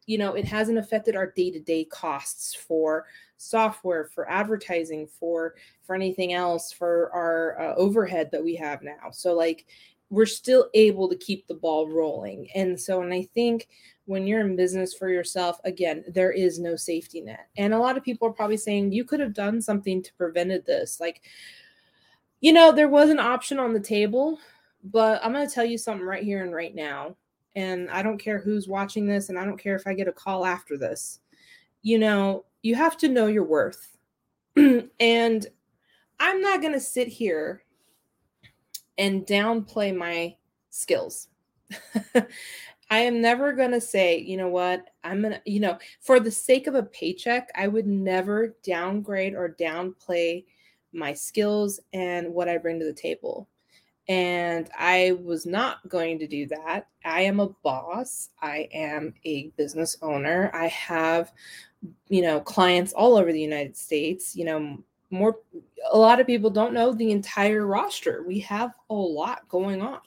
[0.07, 3.07] you know, it hasn't affected our day to day costs for
[3.37, 9.11] software, for advertising, for for anything else, for our uh, overhead that we have now.
[9.11, 9.67] So, like,
[10.11, 12.49] we're still able to keep the ball rolling.
[12.55, 13.69] And so, and I think
[14.05, 17.49] when you're in business for yourself, again, there is no safety net.
[17.57, 20.67] And a lot of people are probably saying you could have done something to prevented
[20.67, 21.01] this.
[21.01, 21.23] Like,
[22.43, 24.39] you know, there was an option on the table,
[24.85, 27.17] but I'm going to tell you something right here and right now.
[27.55, 30.13] And I don't care who's watching this, and I don't care if I get a
[30.13, 31.21] call after this.
[31.83, 33.97] You know, you have to know your worth.
[34.57, 35.47] and
[36.19, 37.63] I'm not going to sit here
[38.99, 40.35] and downplay my
[40.71, 41.29] skills.
[42.91, 46.19] I am never going to say, you know what, I'm going to, you know, for
[46.19, 50.45] the sake of a paycheck, I would never downgrade or downplay
[50.93, 53.49] my skills and what I bring to the table.
[54.09, 56.89] And I was not going to do that.
[57.05, 58.31] I am a boss.
[58.41, 60.51] I am a business owner.
[60.53, 61.33] I have,
[62.09, 64.35] you know, clients all over the United States.
[64.35, 64.79] You know,
[65.11, 65.39] more,
[65.93, 68.25] a lot of people don't know the entire roster.
[68.27, 70.01] We have a lot going on.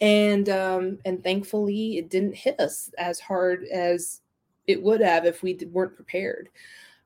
[0.00, 4.20] And, um, and thankfully, it didn't hit us as hard as
[4.66, 6.48] it would have if we weren't prepared.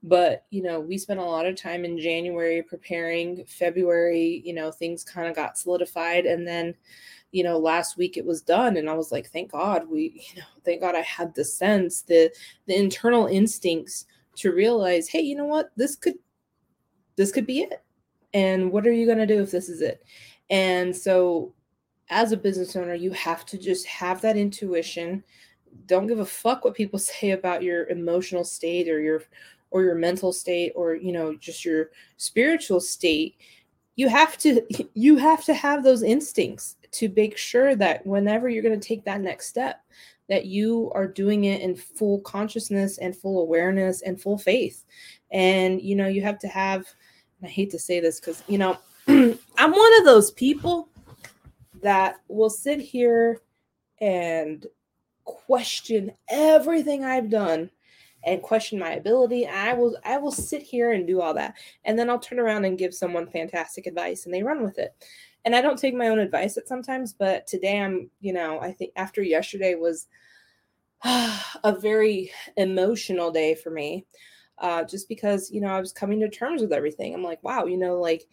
[0.03, 3.45] But, you know, we spent a lot of time in January preparing.
[3.45, 6.25] February, you know, things kind of got solidified.
[6.25, 6.75] And then,
[7.33, 8.77] you know, last week it was done.
[8.77, 12.03] And I was like, thank God we, you know, thank God I had the sense,
[12.03, 12.33] the
[12.67, 16.15] the internal instincts to realize, hey, you know what, this could
[17.17, 17.83] this could be it.
[18.33, 20.03] And what are you gonna do if this is it?
[20.49, 21.53] And so
[22.09, 25.23] as a business owner, you have to just have that intuition.
[25.87, 29.23] Don't give a fuck what people say about your emotional state or your
[29.71, 33.37] or your mental state or you know just your spiritual state
[33.97, 34.63] you have to
[34.95, 39.05] you have to have those instincts to make sure that whenever you're going to take
[39.05, 39.83] that next step
[40.31, 44.85] that you are doing it in full consciousness and full awareness and full faith.
[45.33, 46.87] And you know you have to have
[47.43, 48.77] i hate to say this because you know
[49.09, 50.89] i'm one of those people
[51.83, 53.41] that will sit here
[54.01, 54.67] and
[55.25, 57.71] question everything i've done
[58.25, 59.47] and question my ability.
[59.47, 61.55] I will I will sit here and do all that.
[61.85, 64.95] And then I'll turn around and give someone fantastic advice and they run with it.
[65.45, 68.73] And I don't take my own advice at sometimes, but today I'm, you know, I
[68.73, 70.07] think after yesterday was
[71.05, 74.07] a very emotional day for me.
[74.59, 77.15] Uh, just because, you know, I was coming to terms with everything.
[77.15, 78.29] I'm like, wow, you know, like,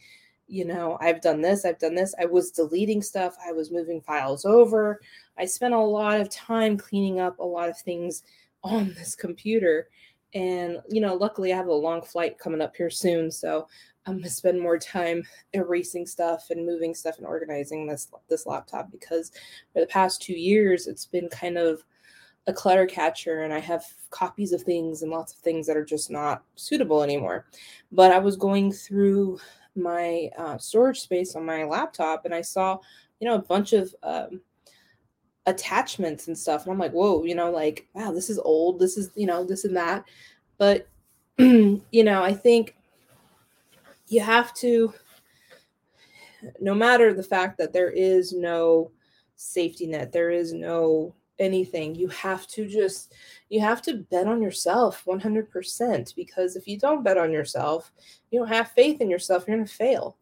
[0.49, 2.13] you know, I've done this, I've done this.
[2.19, 4.99] I was deleting stuff, I was moving files over.
[5.37, 8.23] I spent a lot of time cleaning up a lot of things
[8.63, 9.89] on this computer.
[10.33, 13.31] And, you know, luckily I have a long flight coming up here soon.
[13.31, 13.67] So
[14.05, 18.89] I'm gonna spend more time erasing stuff and moving stuff and organizing this this laptop
[18.89, 19.31] because
[19.73, 21.83] for the past two years it's been kind of
[22.47, 25.83] a clutter catcher and I have copies of things and lots of things that are
[25.83, 27.47] just not suitable anymore.
[27.91, 29.39] But I was going through
[29.75, 32.77] my uh, storage space on my laptop and I saw,
[33.19, 34.41] you know, a bunch of um,
[35.47, 36.63] attachments and stuff.
[36.63, 38.79] And I'm like, whoa, you know, like, wow, this is old.
[38.79, 40.05] This is, you know, this and that.
[40.57, 40.87] But,
[41.37, 42.75] you know, I think
[44.09, 44.93] you have to,
[46.59, 48.91] no matter the fact that there is no
[49.37, 53.13] safety net, there is no anything, you have to just,
[53.49, 57.91] you have to bet on yourself 100% because if you don't bet on yourself,
[58.31, 60.17] you don't have faith in yourself, you're going to fail.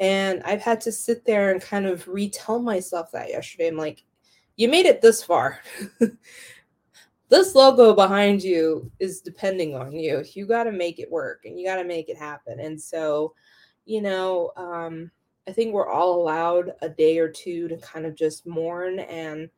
[0.00, 3.68] And I've had to sit there and kind of retell myself that yesterday.
[3.68, 4.04] I'm like,
[4.58, 5.60] you made it this far.
[7.28, 10.24] this logo behind you is depending on you.
[10.34, 12.58] You got to make it work and you got to make it happen.
[12.58, 13.34] And so,
[13.86, 15.12] you know, um,
[15.46, 19.48] I think we're all allowed a day or two to kind of just mourn and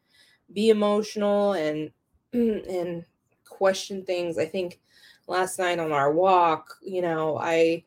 [0.52, 1.90] be emotional and
[2.34, 3.04] and
[3.48, 4.36] question things.
[4.36, 4.80] I think
[5.26, 7.84] last night on our walk, you know, I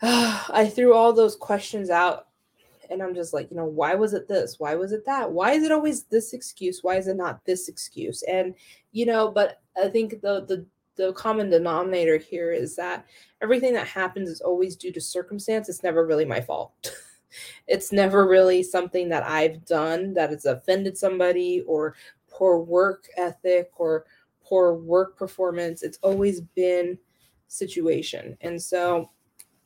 [0.00, 2.28] I threw all those questions out
[2.90, 4.56] and I'm just like, you know, why was it this?
[4.58, 5.30] Why was it that?
[5.30, 6.82] Why is it always this excuse?
[6.82, 8.22] Why is it not this excuse?
[8.24, 8.54] And
[8.92, 10.66] you know, but I think the the
[10.96, 13.04] the common denominator here is that
[13.42, 15.68] everything that happens is always due to circumstance.
[15.68, 16.72] It's never really my fault.
[17.66, 21.96] it's never really something that I've done that has offended somebody or
[22.30, 24.06] poor work ethic or
[24.42, 25.82] poor work performance.
[25.82, 26.98] It's always been
[27.48, 28.36] situation.
[28.40, 29.10] And so,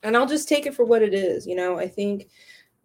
[0.03, 1.47] and I'll just take it for what it is.
[1.47, 2.29] You know, I think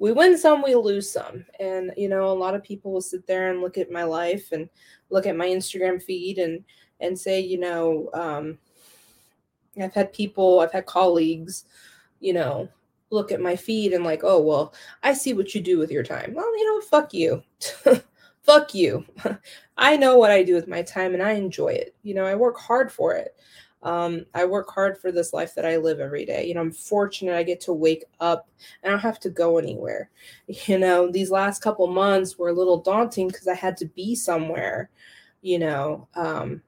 [0.03, 1.45] we win some, we lose some.
[1.61, 4.51] And, you know, a lot of people will sit there and look at my life
[4.51, 4.67] and
[5.09, 6.65] look at my Instagram feed and,
[6.99, 8.57] and say, you know, um,
[9.81, 11.63] I've had people, I've had colleagues,
[12.19, 12.67] you know,
[13.11, 16.03] look at my feed and like, oh, well, I see what you do with your
[16.03, 16.33] time.
[16.33, 17.41] Well, you know, fuck you.
[18.41, 19.05] fuck you.
[19.77, 21.95] I know what I do with my time and I enjoy it.
[22.03, 23.37] You know, I work hard for it.
[23.83, 26.47] Um, I work hard for this life that I live every day.
[26.47, 28.49] You know, I'm fortunate I get to wake up
[28.83, 30.09] I don't have to go anywhere.
[30.67, 34.15] You know, these last couple months were a little daunting because I had to be
[34.15, 34.89] somewhere,
[35.41, 36.61] you know, um,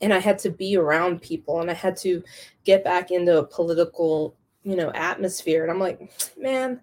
[0.00, 2.22] and I had to be around people and I had to
[2.64, 5.62] get back into a political, you know, atmosphere.
[5.62, 6.00] And I'm like,
[6.38, 6.80] man,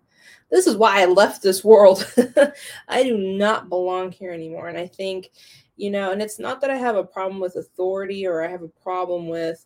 [0.50, 2.10] this is why I left this world.
[2.88, 4.68] I do not belong here anymore.
[4.68, 5.32] And I think,
[5.78, 8.64] you know, and it's not that I have a problem with authority or I have
[8.64, 9.66] a problem with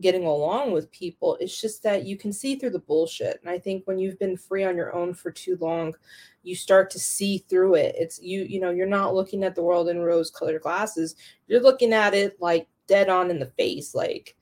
[0.00, 1.36] getting along with people.
[1.40, 3.38] It's just that you can see through the bullshit.
[3.42, 5.94] And I think when you've been free on your own for too long,
[6.42, 7.94] you start to see through it.
[7.98, 11.16] It's you, you know, you're not looking at the world in rose colored glasses.
[11.46, 14.36] You're looking at it like dead on in the face, like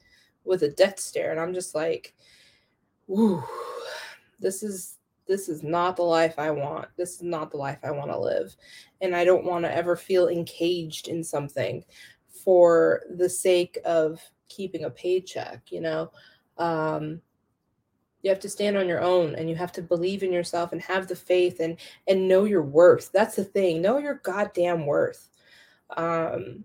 [0.45, 1.33] with a death stare.
[1.33, 2.15] And I'm just like,
[3.09, 3.43] whoo,
[4.39, 4.98] this is
[5.29, 6.89] this is not the life I want.
[6.97, 8.57] This is not the life I want to live.
[9.01, 11.85] And I don't want to ever feel encaged in something
[12.31, 16.11] for the sake of keeping a paycheck, you know.
[16.57, 17.21] Um,
[18.23, 20.83] you have to stand on your own and you have to believe in yourself and
[20.83, 21.77] have the faith and
[22.09, 23.13] and know your worth.
[23.13, 23.81] That's the thing.
[23.81, 25.31] Know your goddamn worth.
[25.97, 26.65] Um,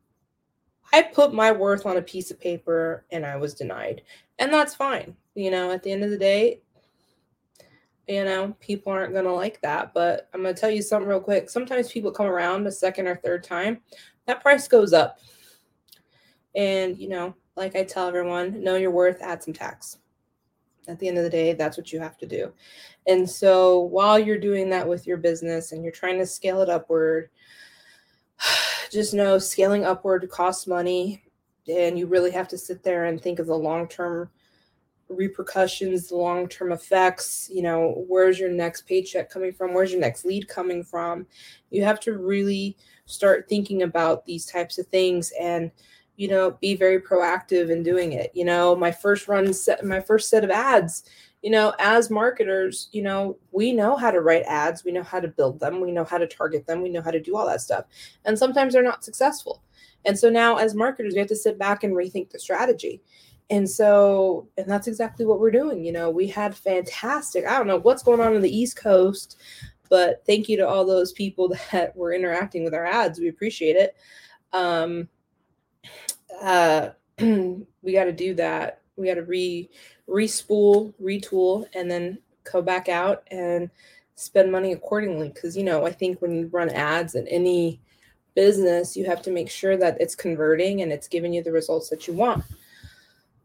[0.92, 4.02] I put my worth on a piece of paper and I was denied.
[4.40, 5.16] And that's fine.
[5.36, 6.62] You know, at the end of the day,
[8.08, 9.94] you know, people aren't going to like that.
[9.94, 11.50] But I'm going to tell you something real quick.
[11.50, 13.80] Sometimes people come around a second or third time,
[14.26, 15.20] that price goes up.
[16.56, 19.98] And, you know, like I tell everyone, know your worth, add some tax.
[20.88, 22.52] At the end of the day, that's what you have to do.
[23.08, 26.70] And so while you're doing that with your business and you're trying to scale it
[26.70, 27.30] upward,
[28.92, 31.24] just know scaling upward costs money.
[31.68, 34.30] And you really have to sit there and think of the long term
[35.10, 37.50] repercussions, the long term effects.
[37.52, 39.74] You know, where's your next paycheck coming from?
[39.74, 41.28] Where's your next lead coming from?
[41.70, 45.72] You have to really start thinking about these types of things and
[46.16, 50.00] you know be very proactive in doing it you know my first run set my
[50.00, 51.04] first set of ads
[51.42, 55.20] you know as marketers you know we know how to write ads we know how
[55.20, 57.48] to build them we know how to target them we know how to do all
[57.48, 57.86] that stuff
[58.26, 59.62] and sometimes they're not successful
[60.06, 63.02] and so now as marketers we have to sit back and rethink the strategy
[63.54, 65.86] and so, and that's exactly what we're doing.
[65.86, 69.40] You know, we had fantastic, I don't know what's going on in the East Coast,
[69.90, 73.20] but thank you to all those people that were interacting with our ads.
[73.20, 73.96] We appreciate it.
[74.54, 75.08] Um,
[76.42, 76.90] uh,
[77.20, 78.82] we got to do that.
[78.96, 79.70] We got to re
[80.10, 82.18] respool, retool, and then
[82.52, 83.70] go back out and
[84.16, 85.30] spend money accordingly.
[85.30, 87.80] Because you know, I think when you run ads in any
[88.34, 91.90] business, you have to make sure that it's converting and it's giving you the results
[91.90, 92.44] that you want.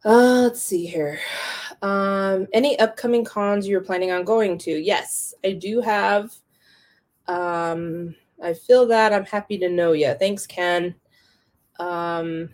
[0.05, 1.19] Uh, let's see here.
[1.83, 4.71] Um, any upcoming cons you're planning on going to?
[4.71, 6.33] Yes, I do have.
[7.27, 9.13] Um, I feel that.
[9.13, 10.15] I'm happy to know you.
[10.15, 10.95] Thanks, Ken.
[11.79, 12.51] Um,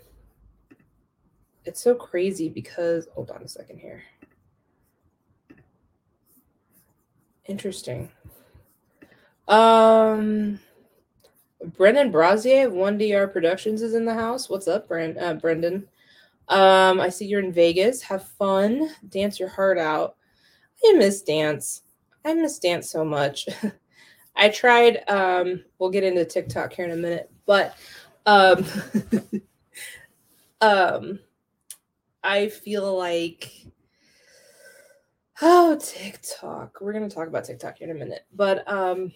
[1.64, 4.02] it's so crazy because hold on a second here.
[7.46, 8.10] Interesting.
[9.48, 10.58] Um,
[11.76, 14.48] Brendan Brazier of One DR Productions is in the house.
[14.48, 15.86] What's up, Brand- uh, Brendan?
[16.48, 18.02] Um, I see you're in Vegas.
[18.02, 18.90] Have fun.
[19.08, 20.16] Dance your heart out.
[20.86, 21.82] I miss dance.
[22.24, 23.48] I miss dance so much.
[24.36, 27.76] I tried um we'll get into TikTok here in a minute, but
[28.26, 28.64] um
[30.60, 31.18] um
[32.22, 33.52] I feel like
[35.40, 36.78] oh TikTok.
[36.80, 38.26] We're gonna talk about TikTok here in a minute.
[38.34, 39.12] But um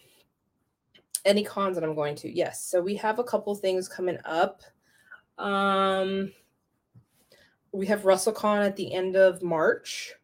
[1.25, 2.31] any cons that I'm going to.
[2.31, 2.65] Yes.
[2.65, 4.63] So we have a couple things coming up.
[5.37, 6.33] Um,
[7.73, 10.15] we have WrestleCon at the end of March.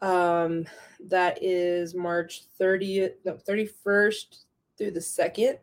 [0.00, 0.66] Um,
[1.08, 4.44] that is March 30th, no, 31st
[4.76, 5.58] through the 2nd.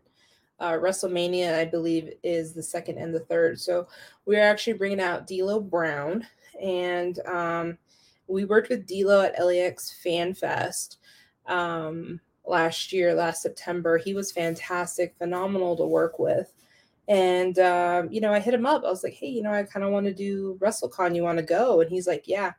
[0.60, 3.60] Uh, WrestleMania, I believe, is the second and the third.
[3.60, 3.88] So
[4.26, 6.28] we're actually bringing out D'Lo Brown,
[6.62, 7.78] and um,
[8.28, 10.98] we worked with D'Lo at LAX Fan Fest
[11.48, 13.98] um, last year, last September.
[13.98, 16.54] He was fantastic, phenomenal to work with.
[17.10, 18.84] And um, you know, I hit him up.
[18.86, 21.16] I was like, "Hey, you know, I kind of want to do WrestleCon.
[21.16, 22.54] You want to go?" And he's like, "Yeah."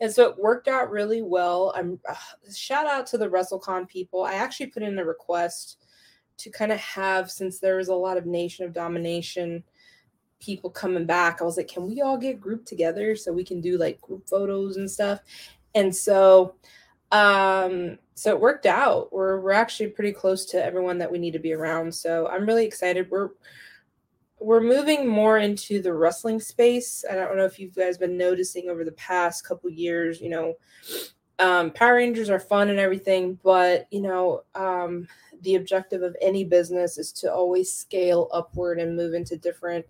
[0.00, 1.72] And so it worked out really well.
[1.76, 2.14] I'm uh,
[2.52, 4.24] shout out to the WrestleCon people.
[4.24, 5.76] I actually put in a request
[6.38, 9.62] to kind of have, since there was a lot of Nation of Domination
[10.40, 13.60] people coming back, I was like, can we all get grouped together so we can
[13.60, 15.20] do like group photos and stuff?
[15.74, 16.54] And so,
[17.12, 19.12] um, so it worked out.
[19.12, 21.94] We're we're actually pretty close to everyone that we need to be around.
[21.94, 23.10] So I'm really excited.
[23.10, 23.30] We're
[24.40, 27.04] we're moving more into the wrestling space.
[27.10, 30.54] I don't know if you guys been noticing over the past couple years, you know,
[31.38, 35.08] um, Power Rangers are fun and everything, but you know, um,
[35.42, 39.86] the objective of any business is to always scale upward and move into different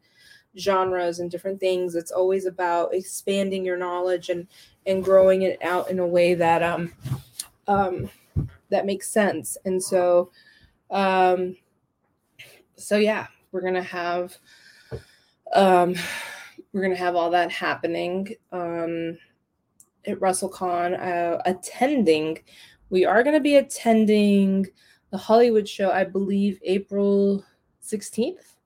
[0.58, 1.94] genres and different things.
[1.94, 4.46] It's always about expanding your knowledge and
[4.86, 6.92] and growing it out in a way that um
[7.66, 8.10] um
[8.68, 9.56] that makes sense.
[9.64, 10.30] And so
[10.90, 11.56] um
[12.76, 14.36] so yeah, we're gonna have
[15.54, 15.94] um
[16.72, 19.16] we're gonna have all that happening um
[20.06, 22.38] at WrestleCon uh, attending.
[22.88, 24.66] We are to be attending
[25.10, 27.44] the Hollywood show I believe April
[27.82, 28.56] 16th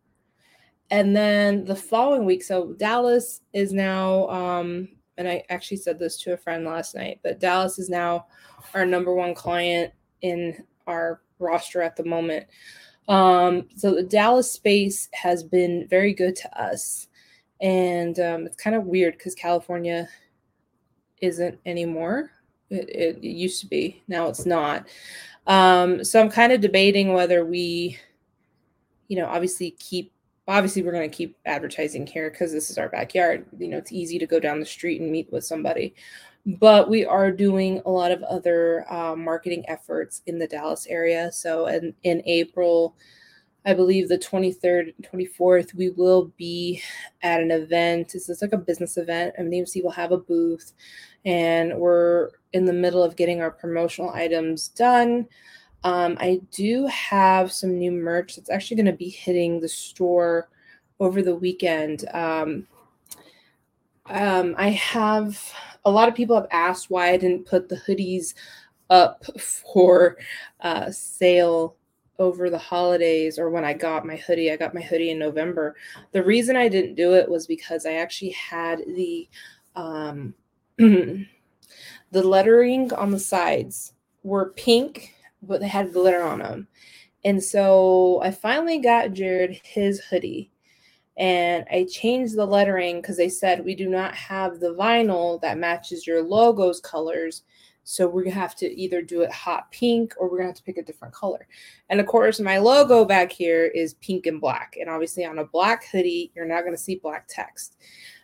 [0.91, 6.19] and then the following week so Dallas is now um and I actually said this
[6.23, 8.27] to a friend last night but Dallas is now
[8.75, 12.47] our number one client in our roster at the moment
[13.09, 17.09] um, so the Dallas space has been very good to us.
[17.61, 20.09] And um, it's kind of weird because California
[21.21, 22.31] isn't anymore.
[22.71, 24.87] It, it, it, used to be, now it's not.
[25.47, 27.99] Um, so I'm kind of debating whether we,
[29.09, 30.13] you know, obviously keep,
[30.49, 33.47] obviously we're going to keep advertising here because this is our backyard.
[33.59, 35.95] You know, it's easy to go down the street and meet with somebody
[36.47, 41.33] but we are doing a lot of other uh, marketing efforts in the Dallas area.
[41.33, 42.97] So, in, in April,
[43.67, 46.83] I believe the 23rd, 24th, we will be
[47.23, 48.15] at an event.
[48.15, 49.35] It's, like a business event.
[49.41, 50.73] MDMC will have a booth,
[51.25, 55.27] and we're in the middle of getting our promotional items done.
[55.83, 60.49] Um, I do have some new merch that's actually going to be hitting the store
[61.01, 62.07] over the weekend.
[62.13, 62.67] Um,
[64.07, 65.39] um, I have
[65.85, 68.35] a lot of people have asked why I didn't put the hoodies
[68.91, 70.17] up for
[70.61, 71.77] uh, sale
[72.19, 74.53] over the holidays or when I got my hoodie.
[74.53, 75.75] I got my hoodie in November.
[76.13, 79.29] The reason I didn't do it was because I actually had the
[79.75, 80.35] um,
[80.79, 81.27] the
[82.13, 86.69] lettering on the sides were pink, but they had glitter on them.
[87.25, 90.51] And so I finally got Jared his hoodie
[91.17, 95.59] and I changed the lettering because they said we do not have the vinyl that
[95.59, 97.43] matches your logo's colors.
[97.85, 100.63] So we're gonna have to either do it hot pink or we're gonna have to
[100.63, 101.47] pick a different color.
[101.91, 104.77] And of course, my logo back here is pink and black.
[104.81, 107.77] And obviously, on a black hoodie, you're not gonna see black text.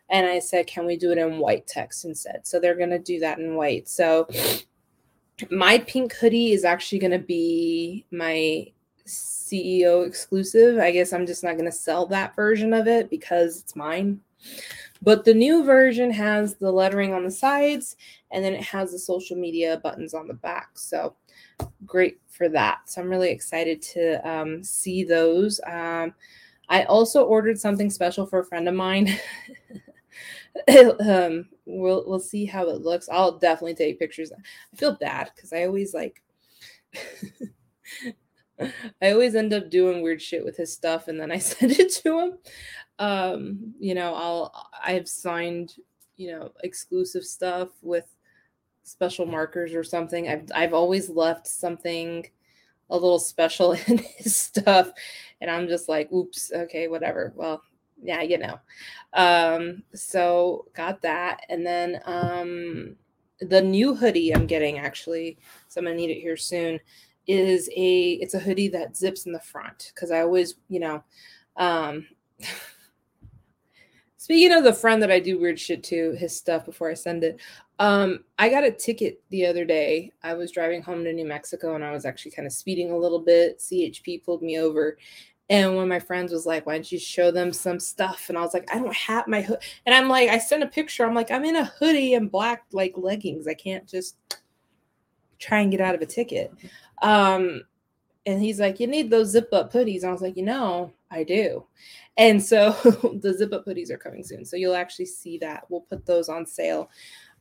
[0.09, 2.47] And I said, can we do it in white text instead?
[2.47, 3.89] So they're gonna do that in white.
[3.89, 4.27] So
[5.51, 8.67] my pink hoodie is actually gonna be my
[9.11, 10.79] CEO exclusive.
[10.79, 14.21] I guess I'm just not going to sell that version of it because it's mine.
[15.03, 17.97] But the new version has the lettering on the sides
[18.31, 20.71] and then it has the social media buttons on the back.
[20.75, 21.17] So
[21.87, 22.81] great for that.
[22.87, 25.61] So I'm really excited to um, see those.
[25.67, 26.15] Um,
[26.69, 29.19] I also ordered something special for a friend of mine.
[31.07, 33.09] um, we'll we'll see how it looks.
[33.09, 34.33] I'll definitely take pictures.
[34.33, 36.23] I feel bad because I always like
[39.03, 41.93] I always end up doing weird shit with his stuff and then I send it
[42.03, 42.39] to him.
[42.99, 45.75] Um, you know, I'll I've signed,
[46.17, 48.15] you know, exclusive stuff with
[48.83, 50.29] special markers or something.
[50.29, 52.27] I've I've always left something
[52.91, 54.93] a little special in his stuff
[55.41, 57.33] and I'm just like, oops, okay, whatever.
[57.37, 57.63] Well,
[58.03, 58.59] yeah, you know.
[59.13, 61.43] Um, so got that.
[61.49, 62.97] And then um
[63.41, 65.39] the new hoodie I'm getting actually,
[65.69, 66.79] so I'm gonna need it here soon
[67.31, 71.03] is a it's a hoodie that zips in the front because I always, you know,
[71.57, 72.07] um
[74.17, 77.25] Speaking of the friend that I do weird shit to, his stuff before I send
[77.25, 77.41] it.
[77.79, 80.13] Um, I got a ticket the other day.
[80.23, 82.97] I was driving home to New Mexico and I was actually kind of speeding a
[82.97, 83.59] little bit.
[83.59, 84.99] CHP pulled me over.
[85.49, 88.27] And one of my friends was like, Why don't you show them some stuff?
[88.29, 89.59] And I was like, I don't have my hood.
[89.87, 91.05] And I'm like, I sent a picture.
[91.05, 93.49] I'm like, I'm in a hoodie and black like leggings.
[93.49, 94.17] I can't just
[95.41, 96.53] try and get out of a ticket.
[97.03, 97.63] Um,
[98.27, 100.05] and he's like, You need those zip up hoodies.
[100.05, 101.67] I was like, You know, I do.
[102.17, 102.71] And so
[103.21, 104.45] the zip up hoodies are coming soon.
[104.45, 105.65] So you'll actually see that.
[105.69, 106.91] We'll put those on sale.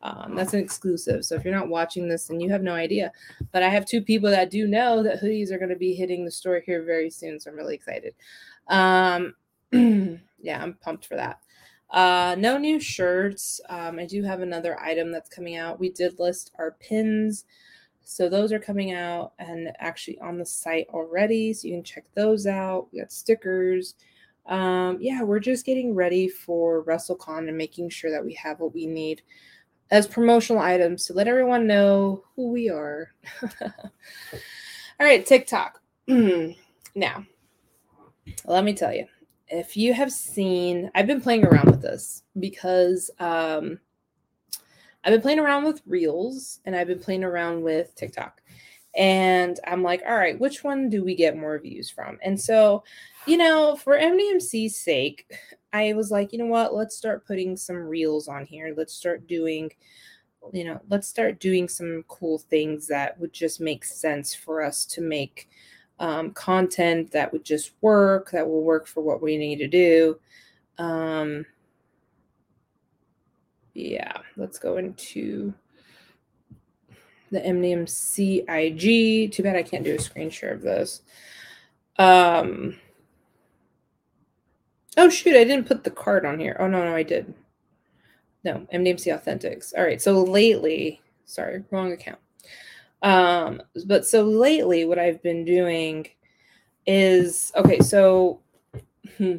[0.01, 1.25] Um, that's an exclusive.
[1.25, 3.11] So if you're not watching this and you have no idea,
[3.51, 6.23] but I have two people that do know that hoodies are going to be hitting
[6.23, 7.39] the store here very soon.
[7.39, 8.15] So I'm really excited.
[8.69, 9.33] Um,
[10.39, 11.41] yeah, I'm pumped for that.
[11.89, 13.59] Uh, no new shirts.
[13.67, 15.79] Um, I do have another item that's coming out.
[15.79, 17.45] We did list our pins.
[18.11, 21.53] So those are coming out and actually on the site already.
[21.53, 22.87] So you can check those out.
[22.91, 23.93] We got stickers.
[24.47, 28.73] Um, yeah, we're just getting ready for WrestleCon and making sure that we have what
[28.73, 29.21] we need
[29.91, 33.13] as promotional items to let everyone know who we are.
[33.61, 33.91] All
[34.99, 35.79] right, TikTok.
[36.07, 36.55] now,
[38.45, 39.05] let me tell you,
[39.49, 43.79] if you have seen, I've been playing around with this because um,
[45.03, 48.41] I've been playing around with Reels and I've been playing around with TikTok.
[48.95, 52.17] And I'm like, all right, which one do we get more views from?
[52.23, 52.83] And so,
[53.25, 55.31] you know, for MDMC's sake,
[55.71, 56.73] I was like, you know what?
[56.73, 58.73] Let's start putting some reels on here.
[58.75, 59.71] Let's start doing,
[60.51, 64.85] you know, let's start doing some cool things that would just make sense for us
[64.87, 65.49] to make
[65.99, 70.19] um, content that would just work, that will work for what we need to do.
[70.77, 71.45] Um,
[73.79, 75.53] yeah, let's go into
[77.31, 79.31] the MDMC IG.
[79.31, 81.01] Too bad I can't do a screen share of this.
[81.97, 82.75] Um,
[84.99, 86.57] Oh shoot, I didn't put the card on here.
[86.59, 87.33] Oh no, no, I did.
[88.43, 89.73] No, MDMC Authentics.
[89.77, 92.19] All right, so lately, sorry, wrong account.
[93.01, 96.05] Um, but so lately, what I've been doing
[96.85, 97.79] is okay.
[97.79, 98.41] So
[99.17, 99.37] hmm,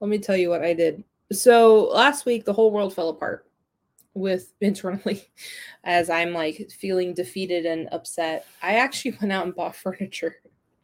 [0.00, 1.04] let me tell you what I did.
[1.32, 3.46] So last week, the whole world fell apart
[4.14, 5.28] with internally
[5.84, 8.46] as I'm like feeling defeated and upset.
[8.62, 10.36] I actually went out and bought furniture.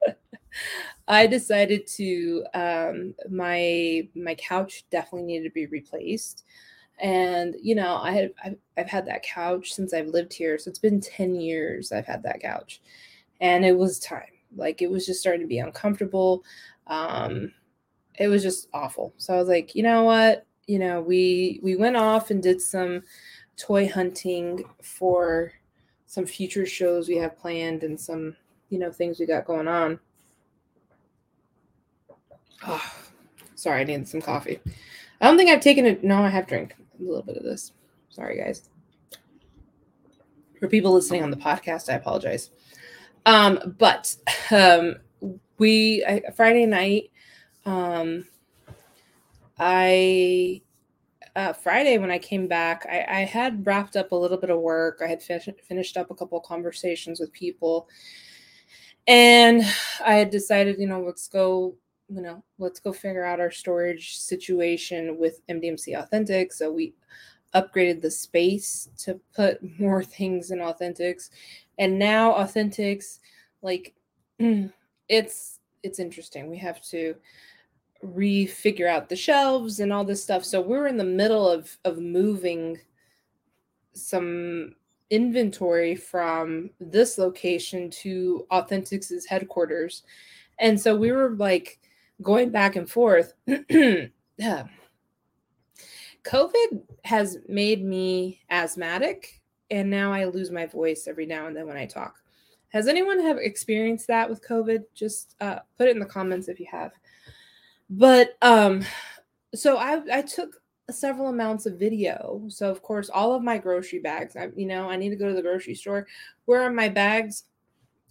[1.08, 6.44] I decided to um, my my couch definitely needed to be replaced,
[6.98, 10.68] and you know I had I've, I've had that couch since I've lived here, so
[10.68, 12.80] it's been ten years I've had that couch,
[13.40, 14.22] and it was time.
[14.56, 16.42] Like it was just starting to be uncomfortable.
[16.86, 17.52] Um,
[18.18, 19.14] it was just awful.
[19.16, 20.46] So I was like, you know what?
[20.66, 23.02] You know, we we went off and did some
[23.56, 25.52] toy hunting for
[26.06, 28.36] some future shows we have planned and some
[28.70, 29.98] you know things we got going on
[32.66, 32.92] Oh,
[33.54, 34.60] sorry, I needed some coffee.
[35.20, 36.02] I don't think I've taken it.
[36.02, 37.72] No, I have drank a little bit of this.
[38.10, 38.68] Sorry, guys.
[40.58, 42.50] For people listening on the podcast, I apologize.
[43.26, 44.14] Um, but
[44.50, 44.96] um,
[45.58, 47.10] we I, Friday night,
[47.68, 48.24] um,
[49.58, 50.62] I
[51.36, 54.60] uh, Friday when I came back, I, I, had wrapped up a little bit of
[54.60, 55.00] work.
[55.04, 57.88] I had fin- finished up a couple conversations with people,
[59.06, 59.62] and
[60.04, 61.76] I had decided, you know, let's go
[62.08, 66.52] you know, let's go figure out our storage situation with MDMC Authentic.
[66.52, 66.94] So we
[67.54, 71.30] upgraded the space to put more things in Authentics.
[71.78, 73.18] And now Authentics,
[73.62, 73.94] like
[75.08, 76.50] it's it's interesting.
[76.50, 77.14] We have to
[78.04, 80.44] refigure out the shelves and all this stuff.
[80.44, 82.78] So we're in the middle of of moving
[83.92, 84.74] some
[85.10, 90.02] inventory from this location to Authentics' headquarters.
[90.58, 91.80] And so we were like
[92.22, 93.34] going back and forth.
[93.48, 94.10] COVID
[97.04, 99.40] has made me asthmatic,
[99.70, 102.16] and now I lose my voice every now and then when I talk.
[102.70, 104.84] Has anyone have experienced that with COVID?
[104.94, 106.92] Just uh, put it in the comments if you have.
[107.90, 108.82] But um,
[109.54, 110.60] so I I took
[110.90, 112.44] several amounts of video.
[112.48, 114.36] So of course, all of my grocery bags.
[114.36, 116.06] I you know I need to go to the grocery store.
[116.44, 117.44] Where are my bags?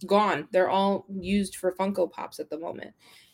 [0.06, 0.48] Gone.
[0.52, 2.92] They're all used for Funko Pops at the moment.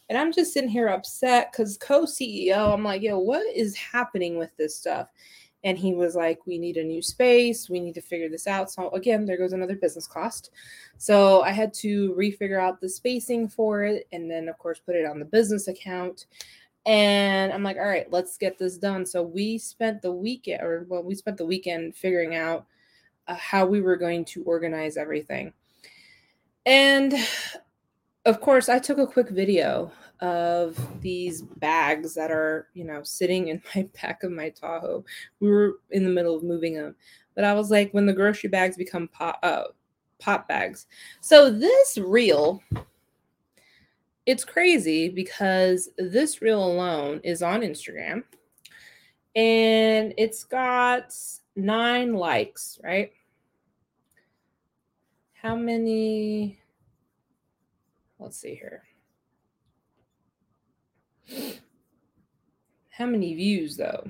[0.09, 4.37] And I'm just sitting here upset because co CEO, I'm like, yo, what is happening
[4.39, 5.09] with this stuff?
[5.65, 7.69] And he was like, we need a new space.
[7.69, 8.71] We need to figure this out.
[8.71, 10.51] So, again, there goes another business cost.
[10.99, 14.95] So, I had to refigure out the spacing for it and then, of course, put
[14.95, 16.27] it on the business account.
[16.87, 19.07] And I'm like, all right, let's get this done.
[19.07, 22.67] So, we spent the weekend, or well, we spent the weekend figuring out
[23.27, 25.53] uh, how we were going to organize everything.
[26.67, 27.15] And
[28.27, 33.49] of course, I took a quick video of these bags that are, you know, sitting
[33.49, 35.05] in my back of my Tahoe.
[35.41, 36.95] We were in the middle of moving them.
[37.35, 39.65] But I was like, when the grocery bags become pop, uh,
[40.19, 40.87] pop bags.
[41.21, 42.63] So this reel,
[44.27, 48.23] it's crazy because this reel alone is on Instagram
[49.35, 51.13] and it's got
[51.57, 53.13] nine likes, right?
[55.33, 56.59] How many?
[58.19, 58.85] Let's see here.
[62.91, 64.03] How many views though?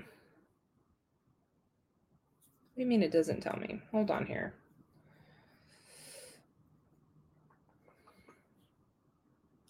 [2.75, 3.81] What do you mean it doesn't tell me?
[3.93, 4.55] Hold on here.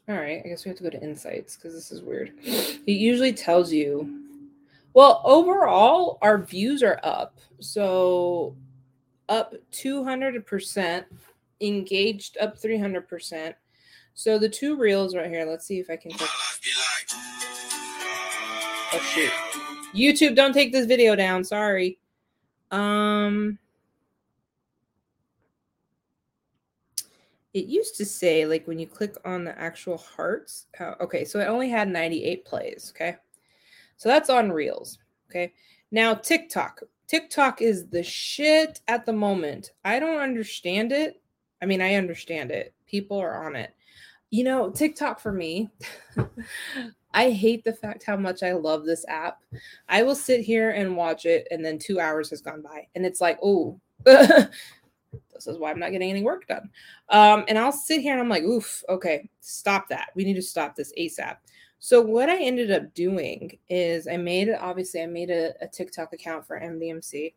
[0.08, 2.32] All right, I guess we have to go to insights because this is weird.
[2.42, 4.20] It usually tells you.
[4.92, 7.38] Well, overall, our views are up.
[7.60, 8.54] So
[9.28, 11.04] up 200%,
[11.60, 13.54] engaged up 300%.
[14.14, 16.12] So the two reels right here, let's see if I can.
[18.96, 19.30] Oh.
[19.94, 21.44] YouTube, don't take this video down.
[21.44, 21.98] Sorry.
[22.70, 23.58] Um
[27.52, 30.66] it used to say like when you click on the actual hearts.
[30.74, 32.92] How, okay, so it only had 98 plays.
[32.94, 33.16] Okay.
[33.96, 34.98] So that's on Reels.
[35.30, 35.52] Okay.
[35.90, 36.82] Now TikTok.
[37.06, 39.72] TikTok is the shit at the moment.
[39.84, 41.20] I don't understand it.
[41.62, 42.74] I mean, I understand it.
[42.86, 43.74] People are on it.
[44.30, 45.70] You know, TikTok for me,
[47.14, 49.40] I hate the fact how much I love this app.
[49.88, 53.06] I will sit here and watch it, and then two hours has gone by, and
[53.06, 56.68] it's like, oh, this is why I'm not getting any work done.
[57.08, 60.08] Um, and I'll sit here and I'm like, oof, okay, stop that.
[60.14, 61.36] We need to stop this ASAP.
[61.78, 64.58] So what I ended up doing is I made it.
[64.60, 67.34] Obviously, I made a, a TikTok account for MDMC,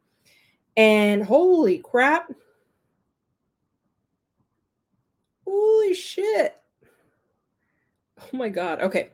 [0.76, 2.32] and holy crap,
[5.46, 6.56] holy shit!
[8.20, 8.82] Oh my god.
[8.82, 9.12] Okay.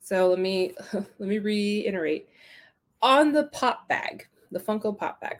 [0.00, 2.28] So let me let me reiterate.
[3.02, 5.38] On the pop bag, the Funko pop bag,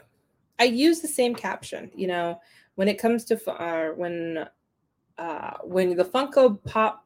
[0.59, 1.91] I use the same caption.
[1.95, 2.41] You know,
[2.75, 4.47] when it comes to uh, when
[5.19, 7.05] uh, when the Funko Pop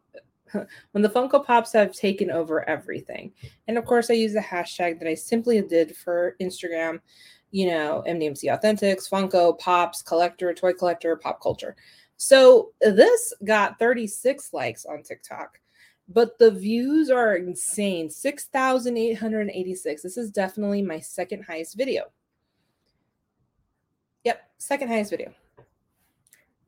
[0.92, 3.32] when the Funko Pops have taken over everything,
[3.66, 7.00] and of course I use the hashtag that I simply did for Instagram.
[7.50, 11.76] You know, MDMC Authentics, Funko Pops, collector, toy collector, pop culture.
[12.18, 15.59] So this got 36 likes on TikTok
[16.09, 20.02] but the views are insane 6,886.
[20.02, 22.04] This is definitely my second highest video.
[24.24, 25.34] Yep, second highest video.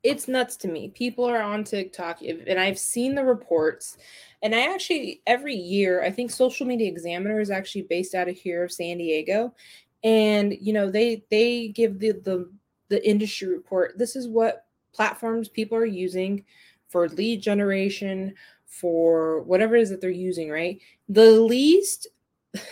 [0.03, 0.89] It's nuts to me.
[0.89, 3.99] People are on TikTok, and I've seen the reports.
[4.43, 8.37] And I actually, every year, I think Social Media Examiner is actually based out of
[8.37, 9.55] here of San Diego.
[10.03, 12.51] And, you know, they they give the the,
[12.89, 13.99] the industry report.
[13.99, 14.65] This is what
[14.95, 16.45] platforms people are using
[16.89, 18.35] for lead generation,
[18.71, 20.81] for whatever it is that they're using, right?
[21.09, 22.07] The least,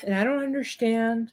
[0.05, 1.33] and I don't understand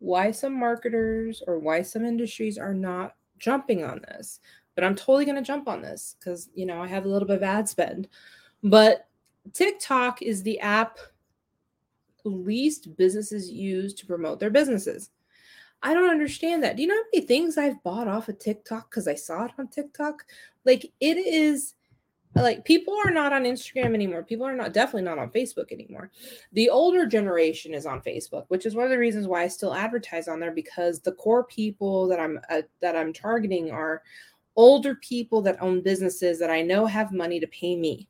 [0.00, 4.40] why some marketers or why some industries are not jumping on this,
[4.74, 7.26] but I'm totally going to jump on this because, you know, I have a little
[7.26, 8.08] bit of ad spend.
[8.64, 9.06] But
[9.52, 10.98] TikTok is the app
[12.24, 15.10] least businesses use to promote their businesses.
[15.82, 16.76] I don't understand that.
[16.76, 19.52] Do you know how many things I've bought off of TikTok because I saw it
[19.56, 20.24] on TikTok?
[20.64, 21.74] Like it is
[22.42, 24.22] like people are not on Instagram anymore.
[24.22, 26.10] People are not definitely not on Facebook anymore.
[26.52, 29.74] The older generation is on Facebook, which is one of the reasons why I still
[29.74, 34.02] advertise on there because the core people that I'm uh, that I'm targeting are
[34.56, 38.08] older people that own businesses that I know have money to pay me.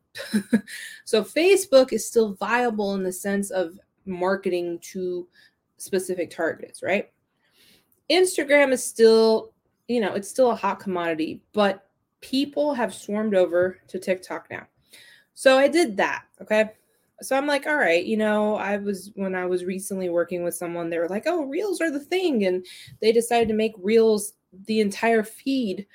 [1.05, 5.29] so Facebook is still viable in the sense of marketing to
[5.77, 7.11] specific targets, right?
[8.11, 9.53] Instagram is still,
[9.89, 11.88] you know, it's still a hot commodity, but
[12.21, 14.67] people have swarmed over to TikTok now.
[15.35, 16.25] So I did that.
[16.43, 16.71] Okay.
[17.21, 20.55] So I'm like, all right, you know, I was when I was recently working with
[20.55, 22.45] someone, they were like, oh, reels are the thing.
[22.45, 22.65] And
[23.01, 24.35] they decided to make reels
[24.67, 25.87] the entire feed,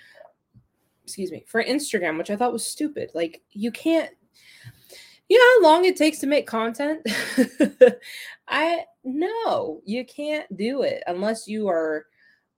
[1.05, 3.11] excuse me, for Instagram, which I thought was stupid.
[3.13, 4.11] Like, you can't,
[5.30, 7.07] you know how long it takes to make content?
[8.49, 12.05] I no, you can't do it unless you are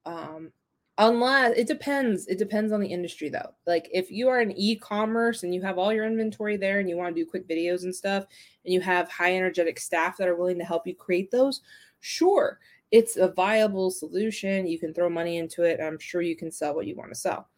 [0.06, 0.52] um
[0.98, 3.54] unless it depends it depends on the industry though.
[3.68, 6.96] Like if you are an e-commerce and you have all your inventory there and you
[6.96, 8.26] want to do quick videos and stuff
[8.64, 11.62] and you have high energetic staff that are willing to help you create those
[12.00, 12.60] sure
[12.92, 14.68] it's a viable solution.
[14.68, 15.82] You can throw money into it.
[15.82, 17.50] I'm sure you can sell what you want to sell.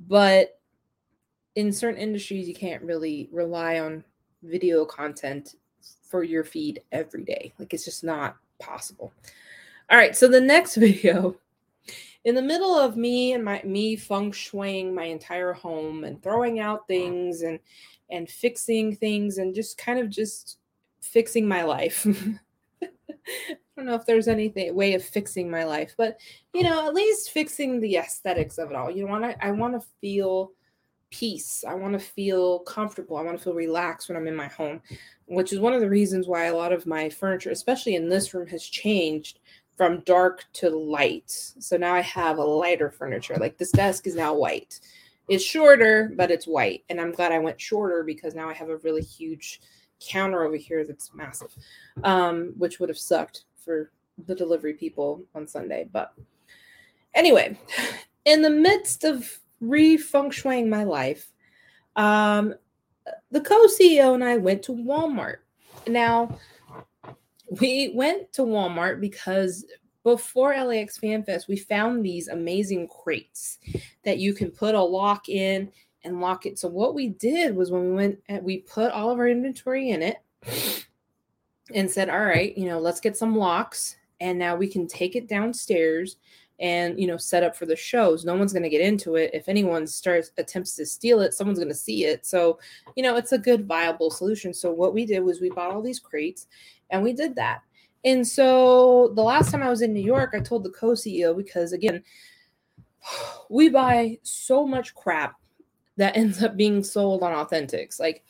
[0.00, 0.60] But
[1.54, 4.04] in certain industries you can't really rely on
[4.42, 5.54] video content
[6.02, 7.52] for your feed every day.
[7.58, 9.12] Like it's just not possible.
[9.90, 11.36] All right so the next video
[12.24, 16.58] in the middle of me and my me feng shuiing my entire home and throwing
[16.58, 17.58] out things and
[18.10, 20.58] and fixing things and just kind of just
[21.00, 22.06] fixing my life.
[22.82, 26.18] I don't know if there's anything way of fixing my life, but
[26.52, 28.90] you know, at least fixing the aesthetics of it all.
[28.90, 30.52] You want to I want to feel
[31.10, 31.64] peace.
[31.66, 33.16] I want to feel comfortable.
[33.16, 34.80] I want to feel relaxed when I'm in my home,
[35.26, 38.34] which is one of the reasons why a lot of my furniture, especially in this
[38.34, 39.40] room, has changed
[39.76, 41.30] from dark to light.
[41.30, 43.36] So now I have a lighter furniture.
[43.38, 44.80] Like this desk is now white.
[45.28, 46.84] It's shorter, but it's white.
[46.88, 49.60] And I'm glad I went shorter because now I have a really huge
[50.00, 51.54] counter over here that's massive,
[52.02, 53.90] um, which would have sucked for
[54.26, 55.88] the delivery people on Sunday.
[55.90, 56.12] But
[57.14, 57.58] anyway,
[58.24, 61.32] in the midst of re refeng my life,
[61.96, 62.54] um,
[63.30, 65.38] the co-CEO and I went to Walmart.
[65.86, 66.38] Now,
[67.60, 69.64] we went to Walmart because
[70.02, 73.58] before LAX FanFest, we found these amazing crates
[74.04, 75.70] that you can put a lock in
[76.04, 76.58] and lock it.
[76.58, 79.90] So what we did was when we went and we put all of our inventory
[79.90, 80.18] in it
[81.74, 85.16] and said, all right, you know, let's get some locks and now we can take
[85.16, 86.16] it downstairs
[86.60, 88.24] and you know set up for the shows.
[88.24, 89.30] No one's going to get into it.
[89.34, 92.24] If anyone starts attempts to steal it someone's going to see it.
[92.26, 92.58] So
[92.96, 94.54] you know it's a good viable solution.
[94.54, 96.46] So what we did was we bought all these crates
[96.90, 97.60] and we did that.
[98.04, 101.72] And so the last time i was in new york i told the co-ceo because
[101.72, 102.02] again
[103.50, 105.36] we buy so much crap
[105.96, 107.98] that ends up being sold on authentics.
[108.00, 108.24] Like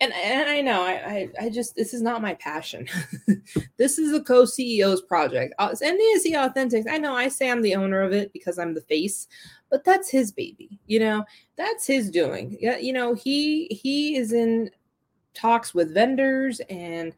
[0.00, 2.86] and, and I know I, I, I just this is not my passion.
[3.76, 5.54] this is a co-CEO's project.
[5.58, 6.90] Uh, MDMC Authentics.
[6.90, 9.26] I know I say I'm the owner of it because I'm the face,
[9.70, 10.78] but that's his baby.
[10.86, 11.24] You know,
[11.56, 12.56] that's his doing.
[12.60, 14.70] Yeah, you know, he he is in
[15.34, 17.14] talks with vendors and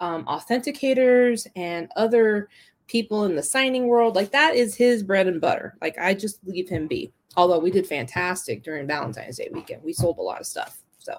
[0.00, 2.48] um, authenticators and other
[2.86, 4.16] people in the signing world.
[4.16, 5.76] Like that is his bread and butter.
[5.80, 9.82] Like I just leave him be although we did fantastic during Valentine's Day weekend.
[9.82, 10.82] We sold a lot of stuff.
[10.98, 11.18] So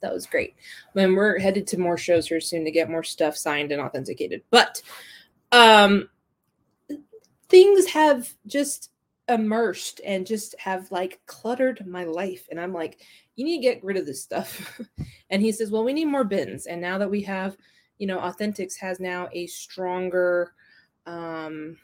[0.00, 0.56] that was great.
[0.94, 4.42] And we're headed to more shows here soon to get more stuff signed and authenticated.
[4.50, 4.82] But
[5.52, 6.08] um
[7.48, 8.90] things have just
[9.28, 12.46] immersed and just have like cluttered my life.
[12.50, 13.00] And I'm like,
[13.36, 14.80] you need to get rid of this stuff.
[15.30, 16.66] and he says, Well, we need more bins.
[16.66, 17.56] And now that we have,
[17.98, 20.52] you know, Authentics has now a stronger
[21.06, 21.76] um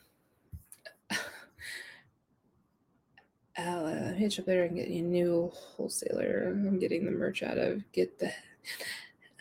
[3.59, 6.49] uh, hitch up there and get a new wholesaler.
[6.49, 7.83] I'm getting the merch out of.
[7.93, 8.33] Get the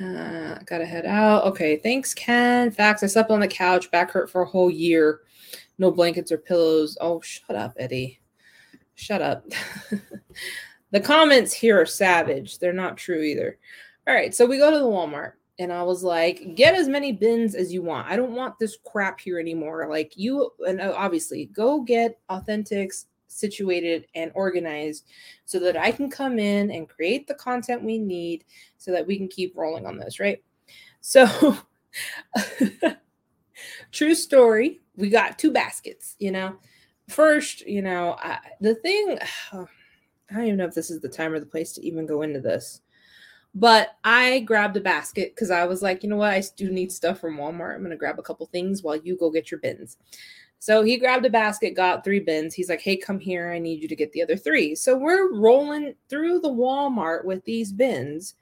[0.03, 1.45] uh, gotta head out.
[1.45, 2.72] Okay, thanks, Ken.
[2.72, 3.03] Facts.
[3.03, 5.22] I slept on the couch, back hurt for a whole year.
[5.78, 6.97] No blankets or pillows.
[6.99, 8.20] Oh, shut up, Eddie.
[8.95, 9.45] Shut up.
[10.91, 12.59] the comments here are savage.
[12.59, 13.57] They're not true either.
[14.07, 17.11] All right, so we go to the Walmart and I was like, get as many
[17.11, 18.07] bins as you want.
[18.09, 19.88] I don't want this crap here anymore.
[19.89, 23.05] Like you, and uh, obviously, go get Authentics
[23.36, 25.06] situated and organized
[25.46, 28.46] so that I can come in and create the content we need
[28.78, 30.42] so that we can keep rolling on this, right?
[31.02, 31.58] So,
[33.92, 36.56] true story, we got two baskets, you know.
[37.10, 39.20] First, you know, I, the thing,
[39.54, 42.22] I don't even know if this is the time or the place to even go
[42.22, 42.82] into this.
[43.58, 46.34] But I grabbed a basket because I was like, you know what?
[46.34, 47.76] I do need stuff from Walmart.
[47.76, 49.98] I'm going to grab a couple things while you go get your bins.
[50.66, 52.55] So he grabbed a basket, got three bins.
[52.55, 53.51] He's like, hey, come here.
[53.51, 54.74] I need you to get the other three.
[54.74, 58.34] So we're rolling through the Walmart with these bins.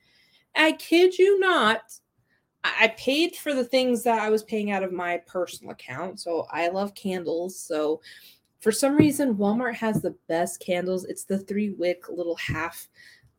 [0.55, 1.81] I kid you not.
[2.63, 6.21] I paid for the things that I was paying out of my personal account.
[6.21, 7.59] So I love candles.
[7.59, 7.99] So
[8.61, 11.03] for some reason, Walmart has the best candles.
[11.03, 12.87] It's the three wick little half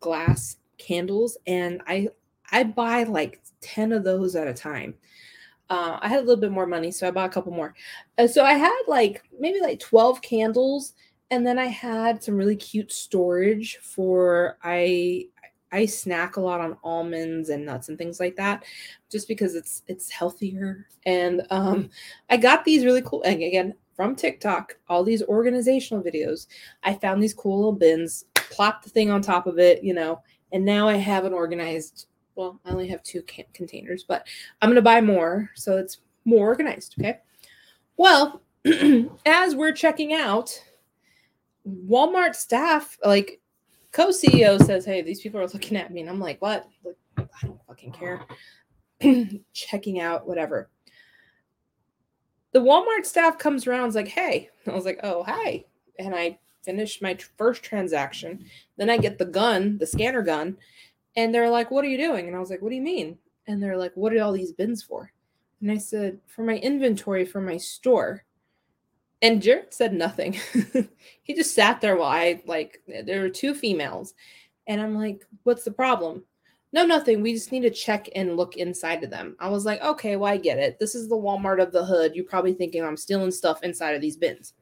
[0.01, 1.39] glass candles.
[1.47, 2.09] And I
[2.53, 4.93] I buy like 10 of those at a time.
[5.71, 7.75] Uh, I had a little bit more money, so I bought a couple more.
[8.19, 10.95] Uh, so I had like maybe like 12 candles,
[11.31, 15.27] and then I had some really cute storage for I
[15.73, 18.65] I snack a lot on almonds and nuts and things like that,
[19.11, 20.87] just because it's it's healthier.
[21.07, 21.91] And um,
[22.31, 23.23] I got these really cool.
[23.25, 26.47] And again, from TikTok, all these organizational videos.
[26.83, 30.21] I found these cool little bins, plopped the thing on top of it, you know,
[30.53, 34.27] and now I have an organized well, I only have two can- containers, but
[34.61, 36.97] I'm going to buy more so it's more organized.
[36.99, 37.19] Okay.
[37.97, 38.43] Well,
[39.27, 40.51] as we're checking out,
[41.67, 43.41] Walmart staff, like
[43.93, 46.01] co CEO says, Hey, these people are looking at me.
[46.01, 46.69] And I'm like, What?
[46.85, 48.27] Like, I don't fucking care.
[49.53, 50.71] checking out, whatever.
[52.53, 55.65] The Walmart staff comes around, is like, Hey, I was like, Oh, hi.
[55.99, 58.45] And I finished my first transaction.
[58.77, 60.57] Then I get the gun, the scanner gun,
[61.17, 62.27] and they're like, What are you doing?
[62.27, 63.19] And I was like, What do you mean?
[63.47, 65.13] And they're like, What are all these bins for?
[65.61, 68.25] And I said, For my inventory for my store.
[69.23, 70.39] And Jared said nothing.
[71.23, 74.15] he just sat there while I, like, there were two females.
[74.67, 76.25] And I'm like, What's the problem?
[76.75, 77.23] no, nothing.
[77.23, 79.37] We just need to check and look inside of them.
[79.39, 80.77] I was like, okay, well, I get it.
[80.81, 82.17] This is the Walmart of the hood.
[82.17, 84.55] You're probably thinking I'm stealing stuff inside of these bins.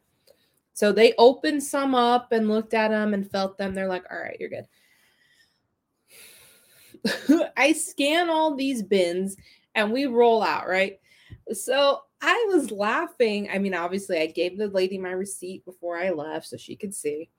[0.75, 3.73] So they opened some up and looked at them and felt them.
[3.73, 4.67] They're like, all right, you're good.
[7.57, 9.37] I scan all these bins
[9.75, 11.01] and we roll out, right?
[11.53, 13.49] So I was laughing.
[13.53, 16.95] I mean, obviously, I gave the lady my receipt before I left so she could
[16.95, 17.31] see.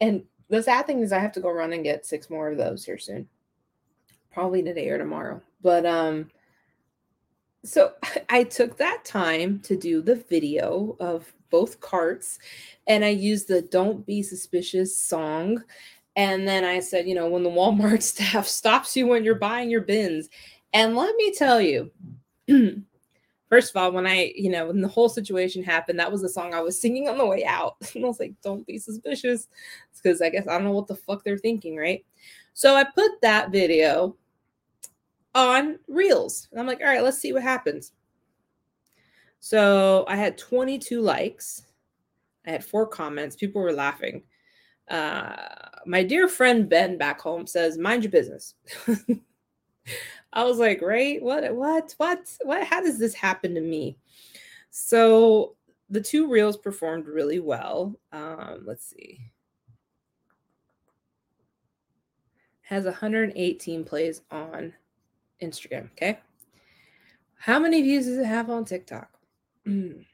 [0.00, 2.58] And the sad thing is, I have to go run and get six more of
[2.58, 3.28] those here soon
[4.34, 5.40] probably today or tomorrow.
[5.62, 6.30] But um
[7.64, 7.92] so
[8.28, 12.40] I took that time to do the video of both carts
[12.88, 15.62] and I used the don't be suspicious song
[16.16, 19.70] and then I said, you know, when the Walmart staff stops you when you're buying
[19.70, 20.28] your bins.
[20.72, 21.90] And let me tell you,
[23.48, 26.28] first of all, when I, you know, when the whole situation happened, that was the
[26.28, 27.76] song I was singing on the way out.
[27.94, 29.48] And I was like, don't be suspicious.
[29.94, 32.04] because I guess I don't know what the fuck they're thinking, right?
[32.52, 34.16] So I put that video
[35.34, 36.48] on Reels.
[36.50, 37.92] And I'm like, all right, let's see what happens.
[39.40, 41.62] So I had 22 likes.
[42.46, 43.36] I had four comments.
[43.36, 44.22] People were laughing.
[44.88, 45.34] Uh,
[45.86, 48.54] my dear friend Ben back home says, mind your business.
[50.32, 51.22] I was like, right?
[51.22, 52.66] What, what, what, what?
[52.66, 53.96] How does this happen to me?
[54.70, 55.54] So
[55.90, 57.94] the two reels performed really well.
[58.12, 59.20] Um, let's see.
[62.62, 64.72] Has 118 plays on
[65.40, 65.90] Instagram.
[65.92, 66.18] Okay.
[67.36, 69.10] How many views does it have on TikTok?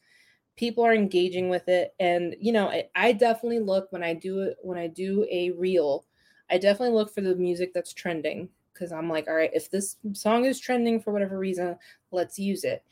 [0.55, 1.93] People are engaging with it.
[1.99, 5.51] And you know, I, I definitely look when I do it when I do a
[5.51, 6.05] reel,
[6.49, 9.97] I definitely look for the music that's trending because I'm like, all right, if this
[10.14, 11.78] song is trending for whatever reason,
[12.12, 12.84] let's use it.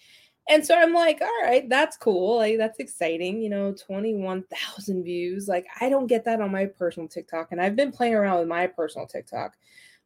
[0.49, 2.37] And so I'm like, all right, that's cool.
[2.37, 3.41] Like, that's exciting.
[3.41, 5.47] You know, 21,000 views.
[5.47, 7.49] Like, I don't get that on my personal TikTok.
[7.51, 9.55] And I've been playing around with my personal TikTok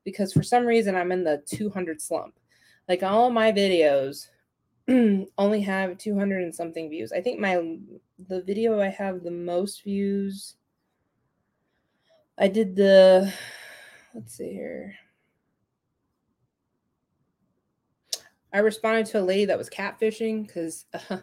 [0.03, 2.35] because for some reason I'm in the 200 slump.
[2.87, 4.27] Like, all my videos
[5.37, 7.11] only have 200 and something views.
[7.11, 7.77] I think my,
[8.27, 10.55] the video I have the most views,
[12.37, 13.33] I did the,
[14.13, 14.95] let's see here.
[18.51, 21.17] I responded to a lady that was catfishing because uh,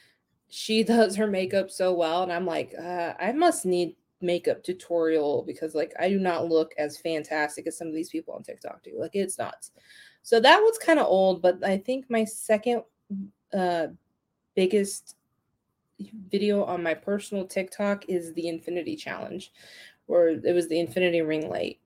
[0.48, 2.22] she does her makeup so well.
[2.22, 6.72] And I'm like, uh, I must need makeup tutorial because like I do not look
[6.78, 8.92] as fantastic as some of these people on TikTok do.
[8.98, 9.72] Like it's nuts.
[10.22, 12.82] So that was kind of old, but I think my second
[13.54, 13.88] uh
[14.54, 15.16] biggest
[16.30, 19.52] video on my personal TikTok is the Infinity Challenge,
[20.06, 21.78] where it was the Infinity Ring Light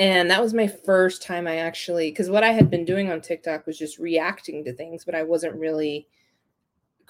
[0.00, 3.20] and that was my first time I actually because what I had been doing on
[3.20, 6.08] TikTok was just reacting to things, but I wasn't really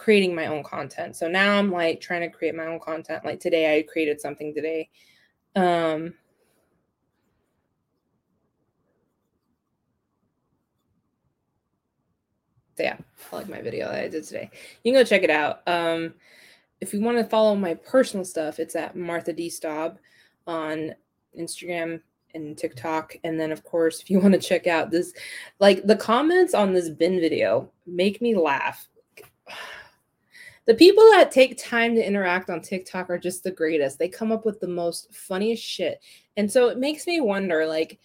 [0.01, 1.14] creating my own content.
[1.14, 3.22] So now I'm like trying to create my own content.
[3.22, 4.88] Like today I created something today.
[5.55, 6.14] Um
[12.78, 12.96] so yeah,
[13.30, 14.51] I like my video that I did today.
[14.82, 15.61] You can go check it out.
[15.66, 16.14] Um
[16.80, 19.98] if you want to follow my personal stuff, it's at Martha D Staub
[20.46, 20.94] on
[21.38, 22.01] Instagram,
[22.34, 23.16] and TikTok.
[23.22, 25.12] And then, of course, if you want to check out this,
[25.59, 28.88] like the comments on this bin video make me laugh.
[30.66, 33.98] The people that take time to interact on TikTok are just the greatest.
[33.98, 36.00] They come up with the most funniest shit.
[36.36, 37.98] And so it makes me wonder like,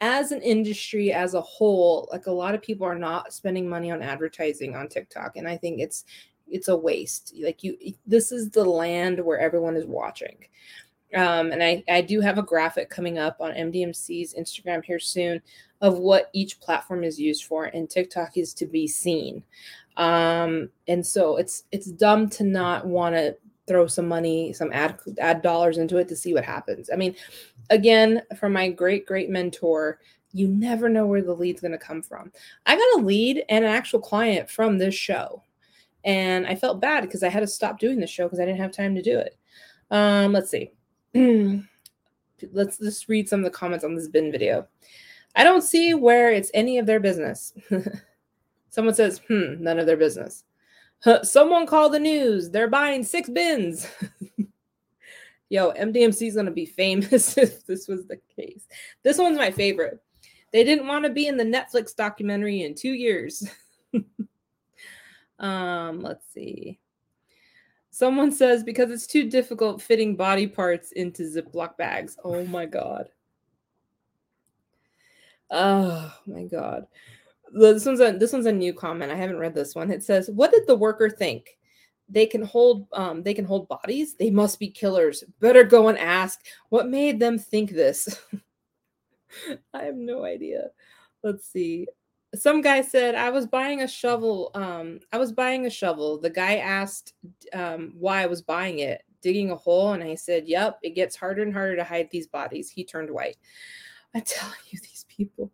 [0.00, 3.88] as an industry as a whole, like a lot of people are not spending money
[3.90, 5.36] on advertising on TikTok.
[5.36, 6.04] And I think it's,
[6.48, 7.32] it's a waste.
[7.40, 10.44] Like you, this is the land where everyone is watching.
[11.14, 15.42] Um, and I, I do have a graphic coming up on MDMC's Instagram here soon
[15.80, 19.42] of what each platform is used for, and TikTok is to be seen.
[19.96, 23.36] Um, and so it's it's dumb to not want to
[23.66, 26.88] throw some money, some ad ad dollars into it to see what happens.
[26.92, 27.14] I mean,
[27.70, 30.00] again, from my great great mentor,
[30.32, 32.32] you never know where the lead's going to come from.
[32.64, 35.42] I got a lead and an actual client from this show,
[36.04, 38.60] and I felt bad because I had to stop doing the show because I didn't
[38.60, 39.36] have time to do it.
[39.90, 40.72] Um, let's see.
[42.52, 44.66] let's just read some of the comments on this bin video.
[45.34, 47.52] I don't see where it's any of their business.
[48.70, 50.44] Someone says, hmm, none of their business.
[51.22, 52.50] Someone call the news.
[52.50, 53.86] They're buying six bins.
[55.48, 58.66] Yo, MDMC is going to be famous if this was the case.
[59.02, 60.00] This one's my favorite.
[60.52, 63.46] They didn't want to be in the Netflix documentary in two years.
[65.38, 66.78] um, let's see.
[68.02, 72.16] Someone says because it's too difficult fitting body parts into Ziploc bags.
[72.24, 73.08] Oh my god.
[75.52, 76.88] Oh my god.
[77.52, 79.12] This one's a this one's a new comment.
[79.12, 79.88] I haven't read this one.
[79.92, 81.56] It says, "What did the worker think?
[82.08, 84.16] They can hold um they can hold bodies.
[84.16, 85.22] They must be killers.
[85.38, 86.40] Better go and ask
[86.70, 88.20] what made them think this."
[89.72, 90.70] I have no idea.
[91.22, 91.86] Let's see.
[92.34, 94.50] Some guy said I was buying a shovel.
[94.54, 96.18] Um, I was buying a shovel.
[96.18, 97.14] The guy asked
[97.52, 101.16] um, why I was buying it, digging a hole, and I said, "Yep, it gets
[101.16, 103.36] harder and harder to hide these bodies." He turned white.
[104.14, 105.50] I tell you, these people.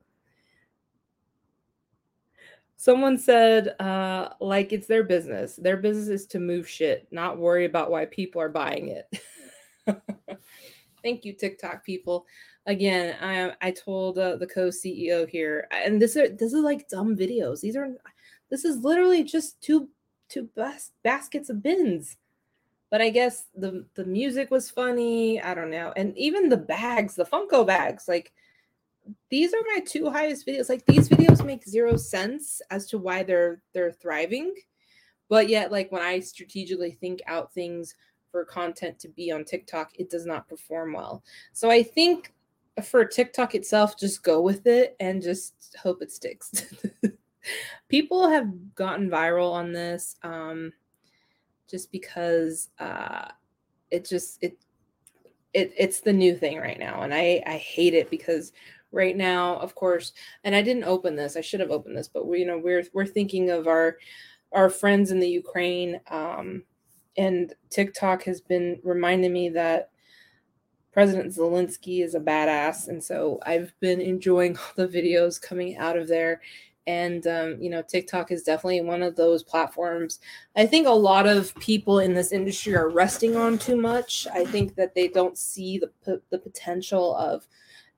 [2.77, 5.57] Someone said, uh, like it's their business.
[5.57, 9.21] Their business is to move shit, not worry about why people are buying it.
[11.03, 12.25] Thank you, TikTok people.
[12.69, 17.17] Again, I I told uh, the co-CEO here, and this are this is like dumb
[17.17, 17.63] videos.
[17.63, 17.89] These are
[18.51, 19.89] this is literally just two
[20.29, 22.19] two bas- baskets of bins.
[22.91, 25.41] But I guess the the music was funny.
[25.41, 28.33] I don't know, and even the bags, the Funko bags, like
[29.31, 30.69] these are my two highest videos.
[30.69, 34.55] Like these videos make zero sense as to why they're they're thriving.
[35.31, 37.95] But yet like when I strategically think out things
[38.31, 41.23] for content to be on TikTok, it does not perform well.
[41.55, 42.35] So I think
[42.81, 46.67] for TikTok itself, just go with it and just hope it sticks.
[47.89, 50.73] People have gotten viral on this um
[51.71, 53.29] just because uh
[53.91, 54.59] it just it
[55.55, 58.53] it it's the new thing right now and I I hate it because
[58.93, 60.13] right now of course
[60.45, 62.85] and i didn't open this i should have opened this but we you know we're
[62.95, 63.99] we're thinking of our
[64.53, 66.63] our friends in the ukraine um
[67.17, 69.91] and tiktok has been reminding me that
[70.99, 75.97] president zelensky is a badass and so i've been enjoying all the videos coming out
[75.97, 76.41] of there
[76.89, 80.19] and um, you know tiktok is definitely one of those platforms
[80.57, 84.45] i think a lot of people in this industry are resting on too much i
[84.45, 87.47] think that they don't see the, the potential of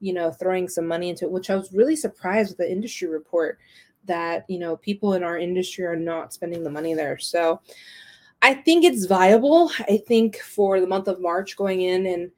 [0.00, 3.06] you know, throwing some money into it, which I was really surprised with the industry
[3.06, 3.58] report
[4.06, 7.18] that, you know, people in our industry are not spending the money there.
[7.18, 7.60] So
[8.42, 9.70] I think it's viable.
[9.80, 12.30] I think for the month of March going in and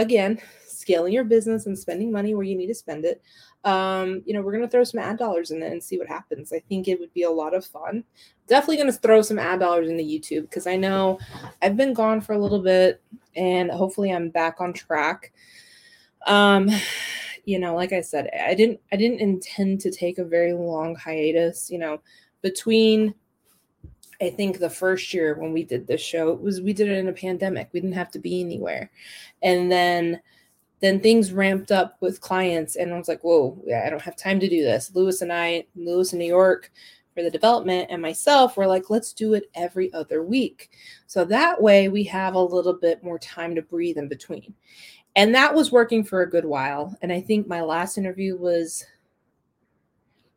[0.00, 3.22] again, scaling your business and spending money where you need to spend it.
[3.64, 6.08] Um, you know, we're going to throw some ad dollars in it and see what
[6.08, 6.52] happens.
[6.52, 8.04] I think it would be a lot of fun.
[8.48, 11.18] Definitely going to throw some ad dollars into YouTube because I know
[11.60, 13.02] I've been gone for a little bit
[13.36, 15.32] and hopefully I'm back on track
[16.26, 16.68] um
[17.44, 20.94] you know like i said i didn't i didn't intend to take a very long
[20.94, 22.00] hiatus you know
[22.42, 23.14] between
[24.20, 26.98] i think the first year when we did this show it was we did it
[26.98, 27.68] in a pandemic.
[27.72, 28.90] We didn't have to be anywhere.
[29.42, 30.20] And then
[30.80, 34.40] then things ramped up with clients and i was like whoa i don't have time
[34.40, 34.94] to do this.
[34.94, 36.70] Lewis and i lewis in new york
[37.14, 40.70] for the development and myself were like let's do it every other week.
[41.06, 44.54] So that way we have a little bit more time to breathe in between.
[45.16, 46.96] And that was working for a good while.
[47.02, 48.84] And i think my last interview was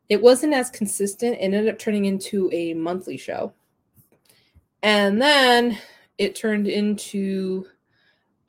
[0.09, 1.35] it wasn't as consistent.
[1.35, 3.53] It ended up turning into a monthly show
[4.83, 5.77] and then
[6.17, 7.65] it turned into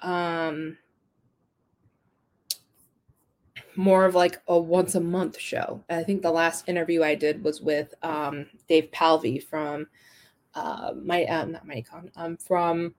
[0.02, 0.76] um
[3.76, 5.82] more of like a once a month show.
[5.88, 9.86] I think the last interview i did was with um dave palvey from
[10.54, 12.94] uh, my um, not MightyCon, um, from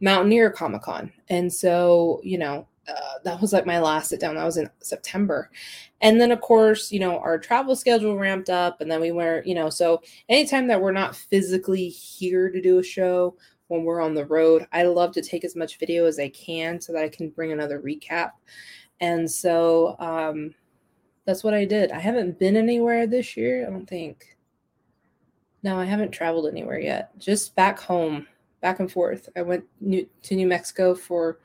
[0.00, 4.34] Mountaineer Comic Con, and so you know uh, that was like my last sit down.
[4.34, 5.50] That was in September,
[6.00, 9.42] and then of course you know our travel schedule ramped up, and then we were
[9.44, 13.36] you know so anytime that we're not physically here to do a show
[13.68, 16.80] when we're on the road, I love to take as much video as I can
[16.80, 18.32] so that I can bring another recap,
[19.00, 20.54] and so um,
[21.24, 21.92] that's what I did.
[21.92, 23.66] I haven't been anywhere this year.
[23.66, 24.36] I don't think.
[25.62, 27.16] No, I haven't traveled anywhere yet.
[27.18, 28.26] Just back home,
[28.60, 29.28] back and forth.
[29.36, 31.38] I went new, to New Mexico for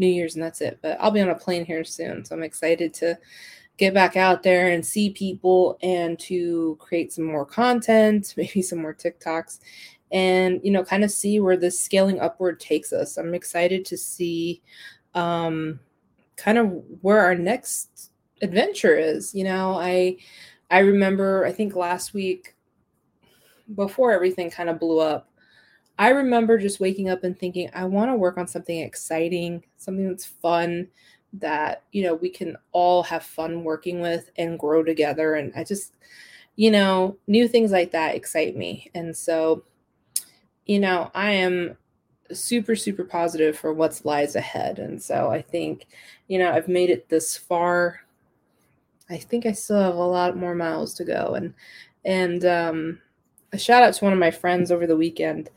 [0.00, 0.78] New Year's and that's it.
[0.82, 2.24] But I'll be on a plane here soon.
[2.24, 3.16] So I'm excited to
[3.76, 8.80] get back out there and see people and to create some more content, maybe some
[8.80, 9.60] more TikToks,
[10.10, 13.16] and you know, kind of see where this scaling upward takes us.
[13.16, 14.62] I'm excited to see
[15.14, 15.80] um
[16.36, 18.10] kind of where our next
[18.42, 19.34] adventure is.
[19.34, 20.16] You know, I
[20.70, 22.54] I remember I think last week
[23.74, 25.29] before everything kind of blew up,
[26.00, 30.08] I remember just waking up and thinking, I want to work on something exciting, something
[30.08, 30.88] that's fun,
[31.34, 35.34] that, you know, we can all have fun working with and grow together.
[35.34, 35.94] And I just,
[36.56, 38.90] you know, new things like that excite me.
[38.94, 39.62] And so
[40.70, 41.76] you know, I am
[42.32, 44.78] super, super positive for what's lies ahead.
[44.78, 45.88] And so I think,
[46.28, 48.02] you know, I've made it this far.
[49.08, 51.34] I think I still have a lot more miles to go.
[51.34, 51.54] And,
[52.04, 53.00] and, um,
[53.52, 55.50] a shout out to one of my friends over the weekend.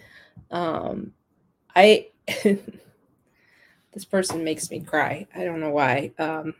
[0.53, 1.11] Um,
[1.75, 2.07] I,
[3.91, 5.27] this person makes me cry.
[5.35, 6.11] I don't know why.
[6.17, 6.53] Um,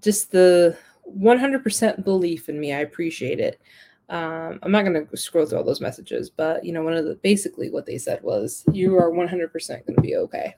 [0.00, 0.76] just the
[1.16, 2.72] 100% belief in me.
[2.72, 3.60] I appreciate it.
[4.08, 7.04] Um, I'm not going to scroll through all those messages, but you know, one of
[7.04, 10.54] the basically what they said was, "You are 100% going to be okay,"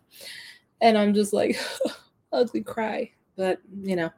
[0.80, 1.58] and I'm just like,
[2.32, 3.10] ugly cry.
[3.36, 4.10] But you know,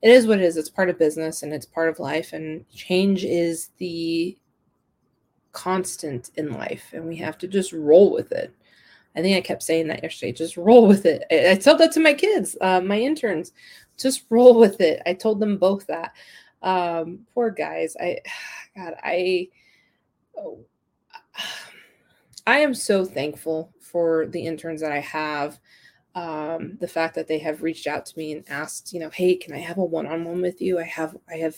[0.00, 0.56] it is what it is.
[0.56, 4.38] It's part of business and it's part of life, and change is the
[5.54, 8.54] constant in life, and we have to just roll with it.
[9.16, 10.32] I think I kept saying that yesterday.
[10.32, 11.24] Just roll with it.
[11.30, 13.52] I, I told that to my kids, uh, my interns.
[13.96, 15.00] Just roll with it.
[15.06, 16.12] I told them both that.
[16.62, 17.96] Um, poor guys.
[17.98, 18.18] I,
[18.76, 19.48] God, I,
[20.36, 20.58] oh,
[22.46, 25.58] I am so thankful for the interns that I have.
[26.14, 29.34] Um, the fact that they have reached out to me and asked, you know, hey,
[29.34, 30.78] can I have a one-on-one with you?
[30.78, 31.56] I have, I have,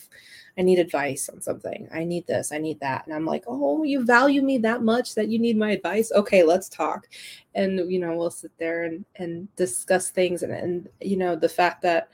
[0.57, 1.87] I need advice on something.
[1.93, 3.05] I need this, I need that.
[3.05, 6.11] And I'm like, oh, you value me that much that you need my advice?
[6.11, 7.07] Okay, let's talk.
[7.55, 10.43] And you know, we'll sit there and and discuss things.
[10.43, 12.09] And and you know, the fact that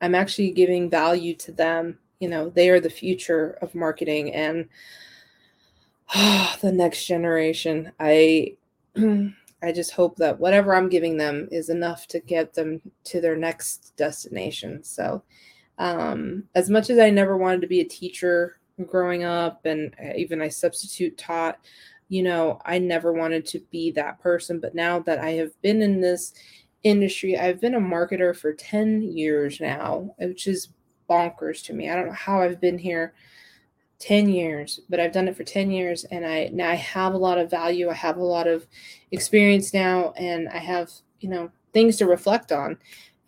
[0.00, 4.68] I'm actually giving value to them you know they are the future of marketing and
[6.14, 8.56] oh, the next generation i
[9.62, 13.36] i just hope that whatever i'm giving them is enough to get them to their
[13.36, 14.82] next destination.
[14.82, 15.22] So
[15.78, 20.12] um, as much as i never wanted to be a teacher growing up and uh,
[20.16, 21.58] even i substitute taught
[22.08, 24.60] you know i never wanted to be that person.
[24.60, 26.34] But now that i have been in this
[26.82, 30.68] industry i've been a marketer for 10 years now which is
[31.08, 31.90] bonkers to me.
[31.90, 33.14] I don't know how I've been here
[34.02, 37.18] 10 years, but I've done it for 10 years and I now I have a
[37.18, 37.88] lot of value.
[37.88, 38.66] I have a lot of
[39.12, 40.90] experience now and I have,
[41.20, 42.78] you know, things to reflect on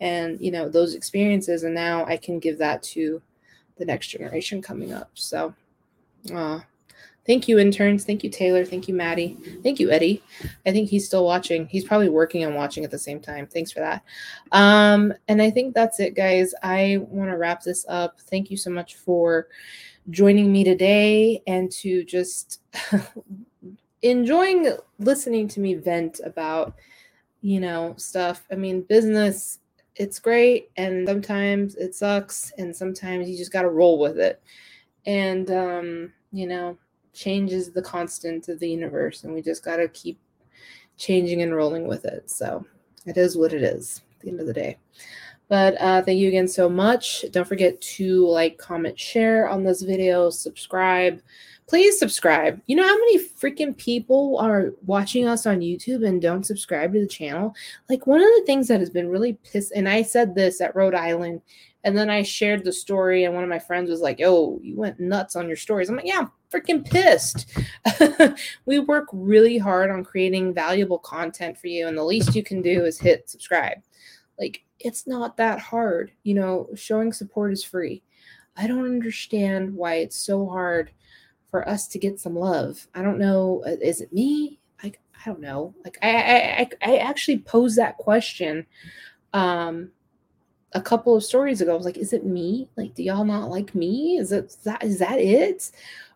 [0.01, 3.21] and, you know, those experiences and now I can give that to
[3.77, 5.11] the next generation coming up.
[5.13, 5.53] So,
[6.33, 6.59] uh
[7.25, 8.05] Thank you, interns.
[8.05, 8.63] Thank you, Taylor.
[8.63, 9.35] Thank you, Maddie.
[9.63, 10.21] Thank you, Eddie.
[10.63, 11.65] I think he's still watching.
[11.65, 13.47] He's probably working and watching at the same time.
[13.47, 14.03] Thanks for that.
[14.51, 16.53] Um, and I think that's it, guys.
[16.61, 18.21] I want to wrap this up.
[18.29, 19.47] Thank you so much for
[20.09, 22.61] joining me today and to just
[24.01, 26.75] enjoying listening to me vent about,
[27.41, 28.45] you know, stuff.
[28.51, 29.59] I mean, business,
[29.95, 30.69] it's great.
[30.77, 32.51] And sometimes it sucks.
[32.57, 34.41] And sometimes you just got to roll with it.
[35.05, 36.77] And, um, you know,
[37.15, 40.19] change is the constant of the universe and we just got to keep
[40.97, 42.63] changing and rolling with it so
[43.05, 44.77] it is what it is at the end of the day
[45.47, 49.81] but uh, thank you again so much don't forget to like comment share on this
[49.81, 51.21] video subscribe
[51.67, 56.45] please subscribe you know how many freaking people are watching us on youtube and don't
[56.45, 57.53] subscribe to the channel
[57.89, 60.75] like one of the things that has been really pissed and i said this at
[60.75, 61.41] rhode island
[61.85, 64.75] and then I shared the story, and one of my friends was like, "Oh, you
[64.75, 67.47] went nuts on your stories." I'm like, "Yeah, I'm freaking pissed."
[68.65, 72.63] we work really hard on creating valuable content for you, and the least you can
[72.63, 73.77] do is hit subscribe.
[74.39, 76.11] Like, it's not that hard.
[76.23, 78.03] You know, showing support is free.
[78.57, 80.91] I don't understand why it's so hard
[81.49, 82.87] for us to get some love.
[82.95, 83.63] I don't know.
[83.65, 84.59] Uh, is it me?
[84.83, 85.73] Like, I don't know.
[85.83, 88.65] Like, I I I, actually posed that question.
[89.33, 89.91] Um,
[90.73, 91.73] a couple of stories ago.
[91.73, 92.69] I was like, is it me?
[92.75, 94.17] Like, do y'all not like me?
[94.17, 95.71] Is it that is that it?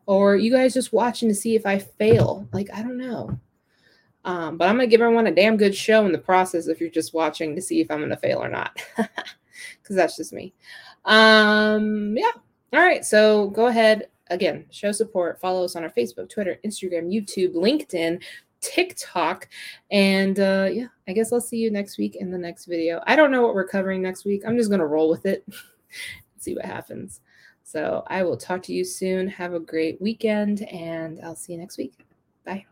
[0.05, 2.47] Or you guys just watching to see if I fail?
[2.51, 3.39] Like, I don't know.
[4.29, 6.89] Um, but I'm gonna give everyone a damn good show in the process if you're
[6.89, 8.81] just watching to see if I'm gonna fail or not.
[9.81, 10.53] Because that's just me.
[11.03, 12.31] Um, yeah.
[12.71, 13.03] All right.
[13.03, 14.07] So go ahead.
[14.29, 15.41] Again, show support.
[15.41, 18.21] Follow us on our Facebook, Twitter, Instagram, YouTube, LinkedIn.
[18.61, 19.49] TikTok.
[19.91, 23.01] And uh, yeah, I guess I'll see you next week in the next video.
[23.05, 24.43] I don't know what we're covering next week.
[24.45, 25.45] I'm just going to roll with it
[26.37, 27.21] see what happens.
[27.63, 29.27] So I will talk to you soon.
[29.27, 31.93] Have a great weekend, and I'll see you next week.
[32.45, 32.65] Bye.